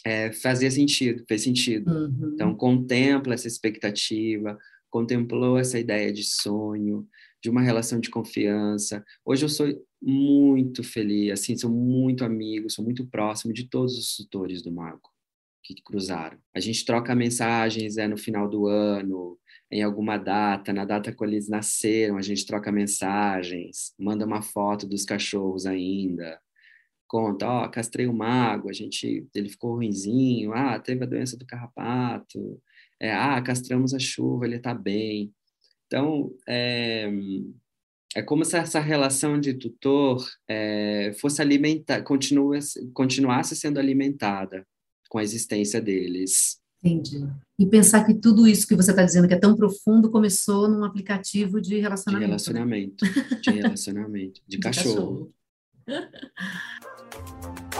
é, 0.05 0.33
fazia 0.33 0.69
sentido, 0.69 1.23
fez 1.27 1.43
sentido. 1.43 1.89
Uhum. 1.89 2.31
Então 2.33 2.53
contempla 2.53 3.35
essa 3.35 3.47
expectativa, 3.47 4.59
contemplou 4.89 5.57
essa 5.57 5.79
ideia 5.79 6.11
de 6.11 6.25
sonho, 6.25 7.07
de 7.43 7.49
uma 7.49 7.61
relação 7.61 7.99
de 7.99 8.09
confiança. 8.09 9.03
Hoje 9.25 9.43
eu 9.43 9.49
sou 9.49 9.67
muito 10.01 10.81
feliz, 10.81 11.33
assim, 11.33 11.57
sou 11.57 11.69
muito 11.69 12.23
amigo, 12.23 12.69
sou 12.69 12.85
muito 12.85 13.05
próximo 13.05 13.53
de 13.53 13.67
todos 13.67 13.97
os 13.97 14.15
tutores 14.15 14.61
do 14.61 14.71
mago 14.71 15.11
que 15.61 15.75
cruzaram. 15.81 16.37
A 16.55 16.59
gente 16.61 16.85
troca 16.85 17.13
mensagens 17.13 17.97
é 17.97 18.07
no 18.07 18.17
final 18.17 18.49
do 18.49 18.67
ano, 18.67 19.37
em 19.69 19.83
alguma 19.83 20.17
data, 20.17 20.71
na 20.71 20.85
data 20.85 21.11
que 21.13 21.23
eles 21.23 21.49
nasceram, 21.49 22.17
a 22.17 22.21
gente 22.21 22.45
troca 22.45 22.71
mensagens, 22.71 23.93
manda 23.99 24.25
uma 24.25 24.41
foto 24.41 24.87
dos 24.87 25.03
cachorros 25.03 25.65
ainda, 25.65 26.39
conta, 27.07 27.47
ó, 27.47 27.67
castrei 27.67 28.07
o 28.07 28.13
mago, 28.13 28.69
a 28.69 28.73
gente, 28.73 29.27
ele 29.35 29.49
ficou 29.49 29.75
ruinzinho, 29.75 30.53
ah, 30.53 30.79
teve 30.79 31.03
a 31.03 31.07
doença 31.07 31.37
do 31.37 31.45
carrapato, 31.45 32.61
é, 33.01 33.13
ah, 33.13 33.41
castramos 33.41 33.93
a 33.93 33.99
chuva, 33.99 34.45
ele 34.45 34.59
tá 34.59 34.73
bem. 34.73 35.33
Então, 35.93 36.33
é, 36.49 37.07
é 38.15 38.23
como 38.23 38.43
se 38.43 38.57
essa 38.57 38.79
relação 38.79 39.39
de 39.39 39.53
tutor 39.53 40.27
é, 40.49 41.13
fosse 41.21 41.39
alimentar, 41.39 42.01
continua, 42.01 42.57
continuasse 42.95 43.55
sendo 43.55 43.79
alimentada 43.79 44.65
com 45.07 45.19
a 45.19 45.23
existência 45.23 45.79
deles. 45.79 46.59
Entendi. 46.83 47.23
E 47.59 47.67
pensar 47.67 48.03
que 48.05 48.15
tudo 48.15 48.47
isso 48.47 48.67
que 48.67 48.75
você 48.75 48.89
está 48.89 49.03
dizendo 49.03 49.27
que 49.27 49.35
é 49.35 49.39
tão 49.39 49.55
profundo 49.55 50.09
começou 50.09 50.67
num 50.67 50.83
aplicativo 50.83 51.61
de 51.61 51.79
relacionamento. 51.79 52.25
De 52.25 52.31
relacionamento. 52.31 53.05
Né? 53.05 53.11
De 53.39 53.51
relacionamento. 53.51 54.41
De, 54.47 54.57
de 54.57 54.63
cachorro. 54.63 55.31
cachorro. 55.85 56.23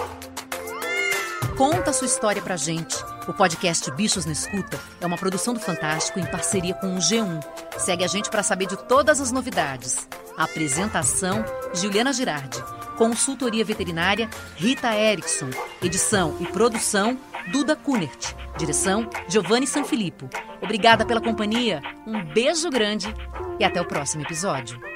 Conta 1.58 1.92
a 1.92 1.94
sua 1.94 2.08
história 2.08 2.42
pra 2.42 2.58
gente. 2.58 2.96
O 3.28 3.34
podcast 3.34 3.90
Bichos 3.92 4.26
na 4.26 4.34
Escuta 4.34 4.80
é 5.00 5.06
uma 5.06 5.18
produção 5.18 5.54
do 5.54 5.60
Fantástico 5.60 6.20
em 6.20 6.26
parceria 6.26 6.74
com 6.74 6.96
o 6.96 6.98
G1. 6.98 7.63
Segue 7.78 8.04
a 8.04 8.08
gente 8.08 8.30
para 8.30 8.44
saber 8.44 8.68
de 8.68 8.78
todas 8.78 9.20
as 9.20 9.32
novidades. 9.32 10.08
Apresentação: 10.38 11.44
Juliana 11.74 12.14
Girardi. 12.14 12.62
Consultoria 12.98 13.66
veterinária: 13.66 14.30
Rita 14.56 14.96
Erickson. 14.96 15.50
Edição 15.82 16.38
e 16.40 16.46
produção: 16.46 17.18
Duda 17.52 17.76
Kunert. 17.76 18.34
Direção: 18.58 19.10
Giovanni 19.28 19.68
Sanfilippo. 19.68 20.30
Obrigada 20.62 21.06
pela 21.06 21.22
companhia, 21.22 21.82
um 22.08 22.24
beijo 22.24 22.70
grande 22.70 23.14
e 23.60 23.64
até 23.64 23.82
o 23.82 23.86
próximo 23.86 24.24
episódio. 24.24 24.93